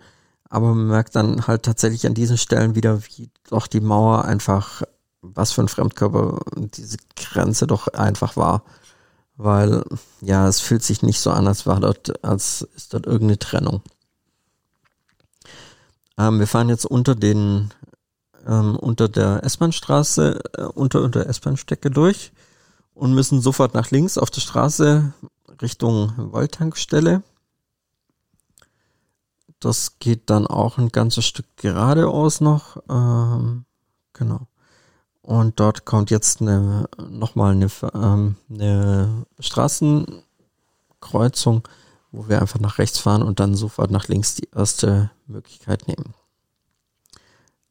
aber 0.48 0.68
man 0.68 0.86
merkt 0.86 1.16
dann 1.16 1.46
halt 1.46 1.64
tatsächlich 1.64 2.06
an 2.06 2.14
diesen 2.14 2.38
Stellen 2.38 2.74
wieder, 2.74 3.02
wie 3.04 3.30
doch 3.48 3.66
die 3.66 3.80
Mauer 3.80 4.24
einfach, 4.24 4.82
was 5.22 5.52
für 5.52 5.62
ein 5.62 5.68
Fremdkörper 5.68 6.40
diese 6.56 6.98
Grenze 7.16 7.66
doch 7.66 7.88
einfach 7.88 8.36
war. 8.36 8.62
Weil, 9.36 9.84
ja, 10.20 10.46
es 10.46 10.60
fühlt 10.60 10.84
sich 10.84 11.02
nicht 11.02 11.18
so 11.18 11.30
an, 11.30 11.48
als 11.48 11.66
war 11.66 11.80
dort, 11.80 12.24
als 12.24 12.62
ist 12.76 12.94
dort 12.94 13.06
irgendeine 13.06 13.38
Trennung. 13.38 13.82
Ähm, 16.18 16.38
wir 16.38 16.46
fahren 16.46 16.68
jetzt 16.68 16.86
unter 16.86 17.16
den, 17.16 17.70
ähm, 18.46 18.76
unter 18.76 19.08
der 19.08 19.42
S-Bahn-Straße, 19.44 20.40
äh, 20.56 20.62
unter, 20.62 21.02
unter 21.02 21.26
S-Bahn-Stecke 21.26 21.90
durch 21.90 22.32
und 22.94 23.14
müssen 23.14 23.40
sofort 23.40 23.74
nach 23.74 23.90
links 23.90 24.18
auf 24.18 24.30
der 24.30 24.40
Straße 24.40 25.12
Richtung 25.60 26.32
Wolltankstelle. 26.32 27.22
Das 29.60 29.98
geht 29.98 30.30
dann 30.30 30.46
auch 30.46 30.78
ein 30.78 30.90
ganzes 30.90 31.24
Stück 31.24 31.46
geradeaus 31.56 32.40
noch. 32.40 32.76
Ähm, 32.88 33.64
genau. 34.12 34.46
Und 35.22 35.58
dort 35.58 35.86
kommt 35.86 36.10
jetzt 36.10 36.42
eine, 36.42 36.88
nochmal 37.08 37.52
eine, 37.52 37.68
ähm, 37.94 38.36
eine 38.50 39.24
Straßenkreuzung, 39.38 41.66
wo 42.12 42.28
wir 42.28 42.42
einfach 42.42 42.60
nach 42.60 42.76
rechts 42.76 42.98
fahren 42.98 43.22
und 43.22 43.40
dann 43.40 43.54
sofort 43.54 43.90
nach 43.90 44.08
links 44.08 44.34
die 44.34 44.50
erste 44.54 45.10
Möglichkeit 45.26 45.88
nehmen. 45.88 46.12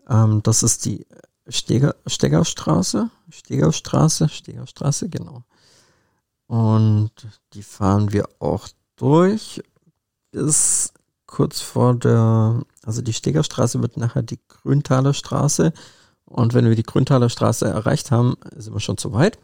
Ähm, 0.09 0.41
das 0.43 0.63
ist 0.63 0.85
die 0.85 1.05
Steger, 1.47 1.95
Steggerstraße, 2.07 3.09
Stegerstraße, 3.29 4.29
Stegerstraße, 4.29 5.09
genau. 5.09 5.43
Und 6.47 7.11
die 7.53 7.63
fahren 7.63 8.13
wir 8.13 8.27
auch 8.39 8.67
durch 8.95 9.61
bis 10.31 10.93
kurz 11.25 11.61
vor 11.61 11.95
der, 11.95 12.61
also 12.83 13.01
die 13.01 13.13
Stegerstraße 13.13 13.81
wird 13.81 13.97
nachher 13.97 14.23
die 14.23 14.39
Grüntaler 14.47 15.13
Straße. 15.13 15.73
Und 16.25 16.53
wenn 16.53 16.65
wir 16.65 16.75
die 16.75 16.83
Grüntaler 16.83 17.29
Straße 17.29 17.65
erreicht 17.67 18.11
haben, 18.11 18.35
sind 18.55 18.73
wir 18.73 18.79
schon 18.79 18.97
zu 18.97 19.13
weit. 19.13 19.37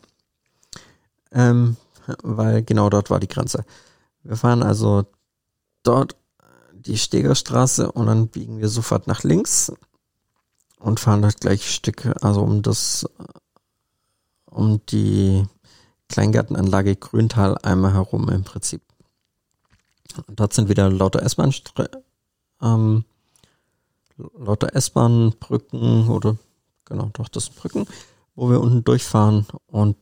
Ähm, 1.31 1.77
weil 2.23 2.63
genau 2.63 2.89
dort 2.89 3.09
war 3.09 3.19
die 3.19 3.27
Grenze. 3.27 3.65
Wir 4.23 4.35
fahren 4.35 4.63
also 4.63 5.05
dort 5.83 6.15
die 6.73 6.97
Stegerstraße 6.97 7.91
und 7.91 8.07
dann 8.07 8.27
biegen 8.29 8.59
wir 8.59 8.69
sofort 8.69 9.07
nach 9.07 9.23
links 9.23 9.71
und 10.79 10.99
fahren 10.99 11.21
das 11.21 11.35
gleiche 11.35 11.69
Stück, 11.69 12.09
also 12.21 12.41
um 12.41 12.61
das, 12.61 13.05
um 14.45 14.81
die 14.87 15.45
Kleingartenanlage 16.07 16.95
Grüntal 16.95 17.57
einmal 17.59 17.93
herum 17.93 18.29
im 18.29 18.43
Prinzip. 18.43 18.81
Und 20.27 20.39
dort 20.39 20.53
sind 20.53 20.69
wieder 20.69 20.89
lauter 20.89 21.21
S-Bahn, 21.21 21.53
ähm, 22.61 23.05
lauter 24.37 24.75
S-Bahn-Brücken 24.75 26.09
oder 26.09 26.37
genau, 26.85 27.09
doch 27.13 27.29
das 27.29 27.45
sind 27.45 27.57
Brücken, 27.57 27.85
wo 28.35 28.49
wir 28.49 28.59
unten 28.59 28.83
durchfahren 28.83 29.45
und 29.67 29.97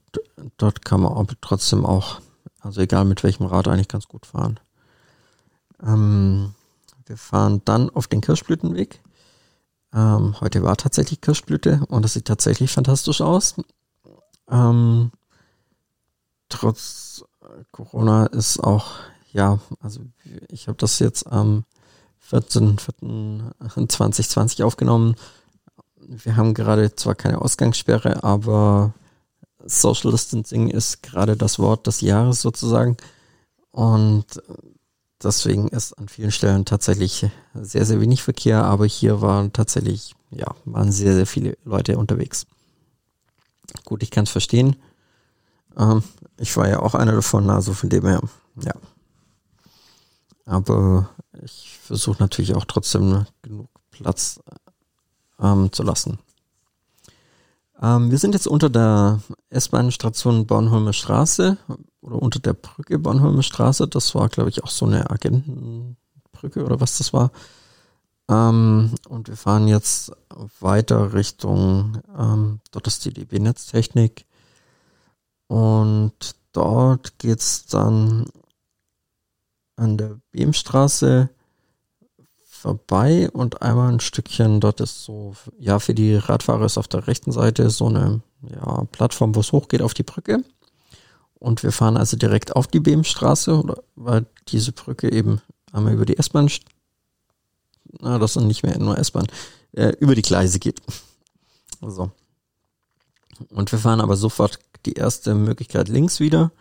dort 0.57 0.85
kann 0.85 1.01
man 1.01 1.13
aber 1.13 1.33
trotzdem 1.41 1.85
auch, 1.85 2.21
also 2.61 2.81
egal 2.81 3.05
mit 3.05 3.23
welchem 3.23 3.45
Rad 3.45 3.67
eigentlich 3.67 3.89
ganz 3.89 4.07
gut 4.07 4.25
fahren. 4.25 4.59
Ähm, 5.83 6.53
wir 7.05 7.17
fahren 7.17 7.61
dann 7.65 7.89
auf 7.89 8.07
den 8.07 8.21
Kirschblütenweg. 8.21 9.01
Ähm, 9.93 10.35
heute 10.41 10.63
war 10.63 10.75
tatsächlich 10.77 11.21
Kirschblüte 11.21 11.81
und 11.87 12.03
es 12.05 12.13
sieht 12.13 12.25
tatsächlich 12.25 12.71
fantastisch 12.71 13.21
aus. 13.21 13.55
Ähm, 14.49 15.11
trotz 16.49 17.23
Corona 17.71 18.25
ist 18.27 18.59
auch, 18.59 18.91
ja, 19.31 19.59
also 19.79 20.01
ich 20.49 20.67
habe 20.67 20.77
das 20.77 20.99
jetzt 20.99 21.31
am 21.31 21.63
14.04.2020 22.29 24.63
aufgenommen. 24.63 25.15
Wir 25.95 26.35
haben 26.35 26.53
gerade 26.53 26.93
zwar 26.95 27.15
keine 27.15 27.41
Ausgangssperre, 27.41 28.23
aber 28.23 28.93
Social 29.65 30.11
Distancing 30.11 30.69
ist 30.69 31.01
gerade 31.03 31.37
das 31.37 31.59
Wort 31.59 31.87
des 31.87 32.01
Jahres 32.01 32.41
sozusagen. 32.41 32.97
Und 33.71 34.25
deswegen 35.23 35.67
ist 35.69 35.93
an 35.93 36.07
vielen 36.07 36.31
Stellen 36.31 36.65
tatsächlich 36.65 37.25
sehr, 37.53 37.85
sehr 37.85 38.01
wenig 38.01 38.23
Verkehr, 38.23 38.63
aber 38.63 38.85
hier 38.85 39.21
waren 39.21 39.53
tatsächlich, 39.53 40.15
ja, 40.31 40.53
waren 40.65 40.91
sehr, 40.91 41.13
sehr 41.13 41.27
viele 41.27 41.57
Leute 41.63 41.97
unterwegs. 41.97 42.45
Gut, 43.85 44.03
ich 44.03 44.11
kann 44.11 44.23
es 44.23 44.29
verstehen. 44.29 44.75
Ähm, 45.77 46.03
ich 46.37 46.55
war 46.57 46.67
ja 46.67 46.79
auch 46.79 46.95
einer 46.95 47.13
davon, 47.13 47.49
also 47.49 47.73
von 47.73 47.89
dem 47.89 48.05
her, 48.05 48.21
ja. 48.61 48.73
Aber 50.45 51.09
ich 51.43 51.77
versuche 51.83 52.21
natürlich 52.21 52.55
auch 52.55 52.65
trotzdem 52.65 53.25
genug 53.41 53.69
Platz 53.91 54.39
ähm, 55.39 55.71
zu 55.71 55.83
lassen. 55.83 56.19
Ähm, 57.81 58.11
wir 58.11 58.17
sind 58.17 58.33
jetzt 58.33 58.47
unter 58.47 58.69
der 58.69 59.21
S-Bahn-Station 59.49 60.47
Bornholmer 60.47 60.93
Straße 60.93 61.57
oder 62.07 62.21
unter 62.21 62.39
der 62.39 62.53
Brücke 62.53 62.97
Bornholmer 62.99 63.43
Straße. 63.43 63.87
Das 63.87 64.15
war, 64.15 64.29
glaube 64.29 64.49
ich, 64.49 64.63
auch 64.63 64.69
so 64.69 64.85
eine 64.85 65.09
Agentenbrücke 65.09 66.63
oder 66.63 66.79
was 66.79 66.97
das 66.97 67.11
war. 67.13 67.31
Ähm, 68.29 68.95
und 69.09 69.27
wir 69.27 69.35
fahren 69.35 69.67
jetzt 69.67 70.11
weiter 70.59 71.13
Richtung, 71.13 72.01
ähm, 72.17 72.59
dort 72.71 72.87
ist 72.87 73.05
die 73.05 73.13
DB 73.13 73.39
Netztechnik 73.39 74.25
und 75.47 76.35
dort 76.51 77.19
geht's 77.19 77.65
dann 77.67 78.25
an 79.77 79.97
der 79.97 80.19
Beemstraße 80.31 81.29
vorbei 82.49 83.29
und 83.31 83.61
einmal 83.61 83.93
ein 83.93 83.99
Stückchen, 83.99 84.59
dort 84.59 84.81
ist 84.81 85.03
so, 85.03 85.35
ja, 85.59 85.79
für 85.79 85.93
die 85.93 86.15
Radfahrer 86.15 86.65
ist 86.65 86.77
auf 86.77 86.87
der 86.87 87.07
rechten 87.07 87.31
Seite 87.31 87.69
so 87.69 87.87
eine 87.87 88.21
ja, 88.41 88.83
Plattform, 88.91 89.35
wo 89.35 89.41
es 89.41 89.51
hochgeht 89.51 89.81
auf 89.81 89.93
die 89.93 90.03
Brücke. 90.03 90.43
Und 91.39 91.63
wir 91.63 91.71
fahren 91.71 91.97
also 91.97 92.17
direkt 92.17 92.55
auf 92.55 92.67
die 92.67 92.79
Beemstraße, 92.79 93.63
weil 93.95 94.25
diese 94.47 94.71
Brücke 94.71 95.11
eben 95.11 95.41
einmal 95.71 95.93
über 95.93 96.05
die 96.05 96.17
S-Bahn, 96.17 96.49
na, 97.99 98.17
das 98.17 98.33
sind 98.33 98.47
nicht 98.47 98.63
mehr 98.63 98.77
nur 98.79 98.97
S-Bahn, 98.97 99.27
äh, 99.73 99.93
über 99.99 100.15
die 100.15 100.23
Gleise 100.23 100.59
geht. 100.59 100.81
So. 101.81 102.11
Und 103.49 103.71
wir 103.71 103.79
fahren 103.79 104.01
aber 104.01 104.17
sofort 104.17 104.59
die 104.85 104.93
erste 104.93 105.35
Möglichkeit 105.35 105.89
links 105.89 106.19
wieder. 106.19 106.51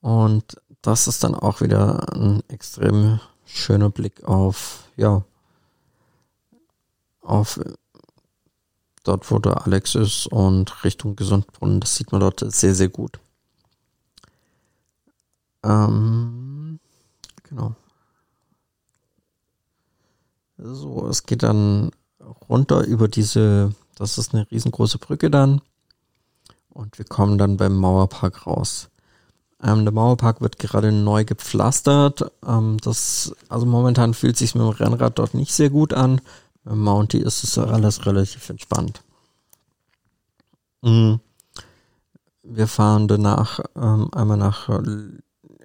Und 0.00 0.56
das 0.82 1.06
ist 1.06 1.22
dann 1.24 1.34
auch 1.34 1.60
wieder 1.60 2.12
ein 2.14 2.42
extrem 2.48 3.20
schöner 3.46 3.90
Blick 3.90 4.24
auf, 4.24 4.88
ja, 4.96 5.24
auf 7.20 7.60
dort, 9.04 9.30
wo 9.30 9.38
der 9.38 9.64
Alex 9.66 9.94
ist 9.94 10.26
und 10.26 10.84
Richtung 10.84 11.16
Gesundbrunnen. 11.16 11.80
Das 11.80 11.94
sieht 11.94 12.12
man 12.12 12.20
dort 12.20 12.40
sehr, 12.52 12.74
sehr 12.74 12.88
gut. 12.88 13.20
Ähm, 15.64 16.78
genau. 17.42 17.74
So, 20.58 21.08
es 21.08 21.24
geht 21.24 21.42
dann 21.42 21.90
runter 22.48 22.84
über 22.84 23.08
diese, 23.08 23.74
das 23.96 24.18
ist 24.18 24.34
eine 24.34 24.48
riesengroße 24.50 24.98
Brücke 24.98 25.30
dann. 25.30 25.60
Und 26.68 26.98
wir 26.98 27.04
kommen 27.04 27.38
dann 27.38 27.56
beim 27.56 27.76
Mauerpark 27.76 28.46
raus. 28.46 28.90
Ähm, 29.62 29.84
der 29.84 29.92
Mauerpark 29.92 30.40
wird 30.40 30.58
gerade 30.58 30.92
neu 30.92 31.24
gepflastert. 31.24 32.30
Ähm, 32.46 32.78
das, 32.82 33.34
also 33.48 33.64
momentan 33.64 34.12
fühlt 34.12 34.36
sich 34.36 34.54
mit 34.54 34.62
dem 34.62 34.70
Rennrad 34.70 35.18
dort 35.18 35.34
nicht 35.34 35.52
sehr 35.52 35.70
gut 35.70 35.94
an. 35.94 36.20
Beim 36.64 36.80
Mounty 36.80 37.18
ist 37.18 37.44
es 37.44 37.58
alles 37.58 38.06
relativ 38.06 38.48
entspannt. 38.50 39.02
Mhm. 40.82 41.20
Wir 42.42 42.66
fahren 42.68 43.08
danach 43.08 43.60
ähm, 43.74 44.12
einmal 44.12 44.36
nach 44.36 44.68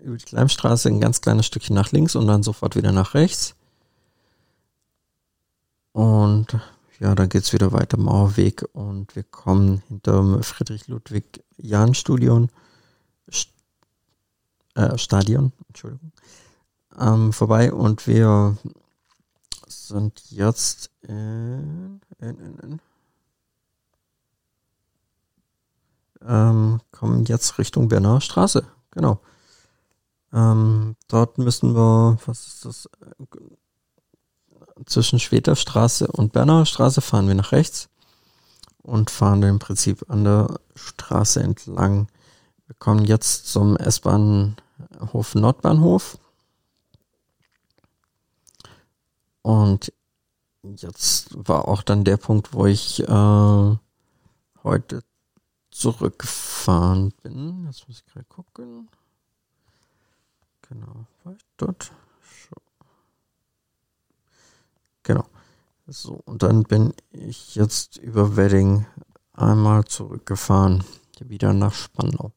über 0.01 0.17
die 0.17 0.25
Kleimstraße 0.25 0.89
ein 0.89 0.99
ganz 0.99 1.21
kleines 1.21 1.45
Stückchen 1.45 1.75
nach 1.75 1.91
links 1.91 2.15
und 2.15 2.25
dann 2.27 2.41
sofort 2.43 2.75
wieder 2.75 2.91
nach 2.91 3.13
rechts. 3.13 3.55
Und 5.91 6.59
ja, 6.99 7.15
dann 7.15 7.29
geht's 7.29 7.53
wieder 7.53 7.71
weiter 7.71 7.97
Mauerweg 7.97 8.65
und 8.73 9.15
wir 9.15 9.23
kommen 9.23 9.81
hinterm 9.87 10.43
Friedrich-Ludwig-Jahn-Studion, 10.43 12.49
St 13.31 13.49
äh, 14.75 14.97
Stadion, 14.97 15.53
Entschuldigung, 15.67 16.11
ähm, 16.99 17.33
vorbei 17.33 17.73
und 17.73 18.07
wir 18.07 18.57
sind 19.67 20.21
jetzt 20.29 20.91
in, 21.01 22.01
in, 22.19 22.37
in, 22.37 22.59
in 22.59 22.79
ähm, 26.21 26.81
kommen 26.91 27.23
jetzt 27.25 27.57
Richtung 27.57 27.87
Berner 27.87 28.19
Straße, 28.19 28.67
genau. 28.91 29.21
Ähm, 30.33 30.95
dort 31.07 31.37
müssen 31.37 31.75
wir, 31.75 32.17
was 32.25 32.47
ist 32.47 32.65
das? 32.65 32.89
Zwischen 34.85 35.19
Schweterstraße 35.19 36.07
und 36.07 36.31
Bernauer 36.31 36.65
Straße 36.65 37.01
fahren 37.01 37.27
wir 37.27 37.35
nach 37.35 37.51
rechts 37.51 37.89
und 38.81 39.09
fahren 39.09 39.43
im 39.43 39.59
Prinzip 39.59 40.09
an 40.09 40.23
der 40.23 40.59
Straße 40.75 41.41
entlang. 41.41 42.07
Wir 42.67 42.75
kommen 42.75 43.03
jetzt 43.03 43.51
zum 43.51 43.75
S-Bahnhof 43.75 45.35
Nordbahnhof. 45.35 46.17
Und 49.41 49.91
jetzt 50.63 51.29
war 51.35 51.67
auch 51.67 51.81
dann 51.81 52.03
der 52.03 52.17
Punkt, 52.17 52.53
wo 52.53 52.65
ich 52.65 53.01
äh, 53.01 53.77
heute 54.63 55.03
zurückgefahren 55.71 57.11
bin. 57.23 57.65
Jetzt 57.65 57.87
muss 57.87 57.99
ich 57.99 58.05
gerade 58.05 58.25
gucken. 58.25 58.89
Genau, 60.69 61.07
war 61.23 61.33
ich 61.33 61.45
dort? 61.57 61.91
Genau. 65.03 65.25
So, 65.87 66.21
und 66.25 66.43
dann 66.43 66.63
bin 66.63 66.93
ich 67.11 67.55
jetzt 67.55 67.97
über 67.97 68.35
Wedding 68.35 68.85
einmal 69.33 69.85
zurückgefahren, 69.85 70.83
wieder 71.19 71.53
nach 71.53 71.73
Spandau. 71.73 72.31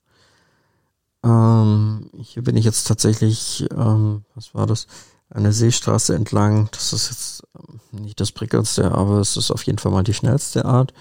Ähm, 1.23 2.11
hier 2.17 2.43
bin 2.43 2.57
ich 2.57 2.65
jetzt 2.65 2.85
tatsächlich, 2.85 3.67
ähm, 3.71 4.25
was 4.35 4.55
war 4.55 4.67
das? 4.67 4.87
Eine 5.29 5.53
Seestraße 5.53 6.15
entlang. 6.15 6.69
Das 6.73 6.95
ist 6.95 7.11
jetzt 7.11 7.43
ähm, 7.55 8.03
nicht 8.03 8.19
das 8.19 8.33
prickelndste, 8.33 8.93
aber 8.93 9.19
es 9.19 9.37
ist 9.37 9.51
auf 9.51 9.63
jeden 9.65 9.79
Fall 9.79 9.93
mal 9.93 10.03
die 10.05 10.15
schnellste 10.15 10.65
Art. 10.65 10.95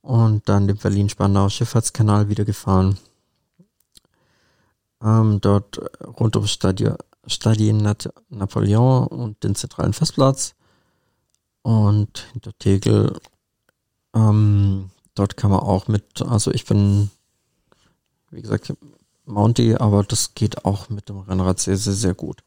Und 0.00 0.48
dann 0.48 0.68
den 0.68 0.76
Berlin-Spandau 0.76 1.48
Schifffahrtskanal 1.48 2.28
wieder 2.28 2.44
gefahren 2.44 2.98
ähm, 5.04 5.40
dort 5.40 5.80
rund 6.18 6.34
ums 6.36 6.52
Stadion, 6.52 6.96
Stadien 7.26 7.78
Nat 7.78 8.12
Napoleon 8.30 9.06
und 9.06 9.42
den 9.44 9.54
zentralen 9.54 9.92
Festplatz. 9.92 10.54
Und 11.62 12.26
hinter 12.32 12.56
Tegel, 12.58 13.18
ähm, 14.14 14.90
dort 15.14 15.36
kann 15.36 15.50
man 15.50 15.60
auch 15.60 15.88
mit, 15.88 16.22
also 16.22 16.50
ich 16.50 16.64
bin, 16.64 17.10
wie 18.30 18.42
gesagt, 18.42 18.72
Mounty, 19.26 19.74
aber 19.76 20.02
das 20.02 20.34
geht 20.34 20.64
auch 20.64 20.88
mit 20.90 21.08
dem 21.08 21.20
Rennrad 21.20 21.60
sehr, 21.60 21.76
sehr, 21.76 21.94
sehr 21.94 22.14
gut. 22.14 22.42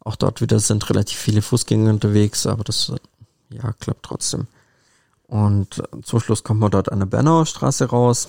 Auch 0.00 0.16
dort 0.16 0.40
wieder 0.40 0.60
sind 0.60 0.88
relativ 0.90 1.18
viele 1.18 1.42
Fußgänger 1.42 1.90
unterwegs, 1.90 2.46
aber 2.46 2.64
das, 2.64 2.92
ja, 3.50 3.72
klappt 3.72 4.04
trotzdem. 4.04 4.46
Und 5.26 5.82
zum 6.02 6.20
Schluss 6.20 6.44
kommt 6.44 6.60
man 6.60 6.70
dort 6.70 6.92
an 6.92 7.00
der 7.00 7.06
Bernauer 7.06 7.46
Straße 7.46 7.86
raus. 7.86 8.28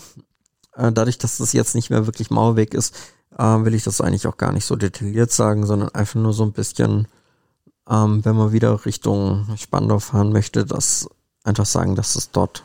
Äh, 0.73 0.91
dadurch, 0.91 1.17
dass 1.17 1.37
das 1.37 1.53
jetzt 1.53 1.75
nicht 1.75 1.89
mehr 1.89 2.05
wirklich 2.07 2.31
Mauerweg 2.31 2.73
ist, 2.73 2.95
äh, 3.37 3.43
will 3.43 3.73
ich 3.73 3.83
das 3.83 4.01
eigentlich 4.01 4.27
auch 4.27 4.37
gar 4.37 4.51
nicht 4.51 4.65
so 4.65 4.75
detailliert 4.75 5.31
sagen, 5.31 5.65
sondern 5.65 5.89
einfach 5.89 6.19
nur 6.19 6.33
so 6.33 6.43
ein 6.43 6.53
bisschen, 6.53 7.07
ähm, 7.89 8.25
wenn 8.25 8.35
man 8.35 8.51
wieder 8.51 8.85
Richtung 8.85 9.47
Spandau 9.57 9.99
fahren 9.99 10.31
möchte, 10.31 10.65
das 10.65 11.07
einfach 11.43 11.65
sagen, 11.65 11.95
dass 11.95 12.15
es 12.15 12.31
dort, 12.31 12.63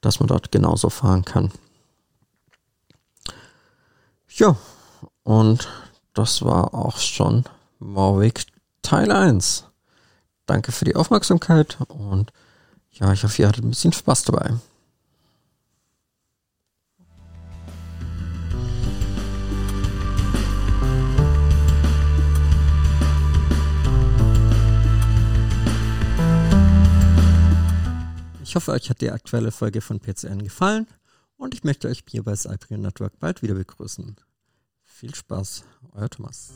dass 0.00 0.18
man 0.18 0.26
dort 0.26 0.50
genauso 0.50 0.90
fahren 0.90 1.24
kann. 1.24 1.52
Ja, 4.28 4.56
und 5.24 5.68
das 6.14 6.42
war 6.42 6.74
auch 6.74 6.96
schon 6.98 7.44
Mavic 7.78 8.46
Teil 8.80 9.12
1. 9.12 9.66
Danke 10.46 10.72
für 10.72 10.84
die 10.84 10.96
Aufmerksamkeit 10.96 11.78
und 11.88 12.32
ja, 12.90 13.12
ich 13.12 13.24
hoffe, 13.24 13.42
ihr 13.42 13.48
hattet 13.48 13.64
ein 13.64 13.70
bisschen 13.70 13.92
Spaß 13.92 14.24
dabei. 14.24 14.54
Ich 28.52 28.56
hoffe, 28.56 28.72
euch 28.72 28.90
hat 28.90 29.00
die 29.00 29.10
aktuelle 29.10 29.50
Folge 29.50 29.80
von 29.80 29.98
PCN 29.98 30.42
gefallen 30.42 30.86
und 31.38 31.54
ich 31.54 31.64
möchte 31.64 31.88
euch 31.88 32.04
hier 32.06 32.22
bei 32.22 32.36
Cyprian 32.36 32.82
Network 32.82 33.18
bald 33.18 33.40
wieder 33.40 33.54
begrüßen. 33.54 34.14
Viel 34.84 35.14
Spaß, 35.14 35.64
euer 35.92 36.10
Thomas. 36.10 36.52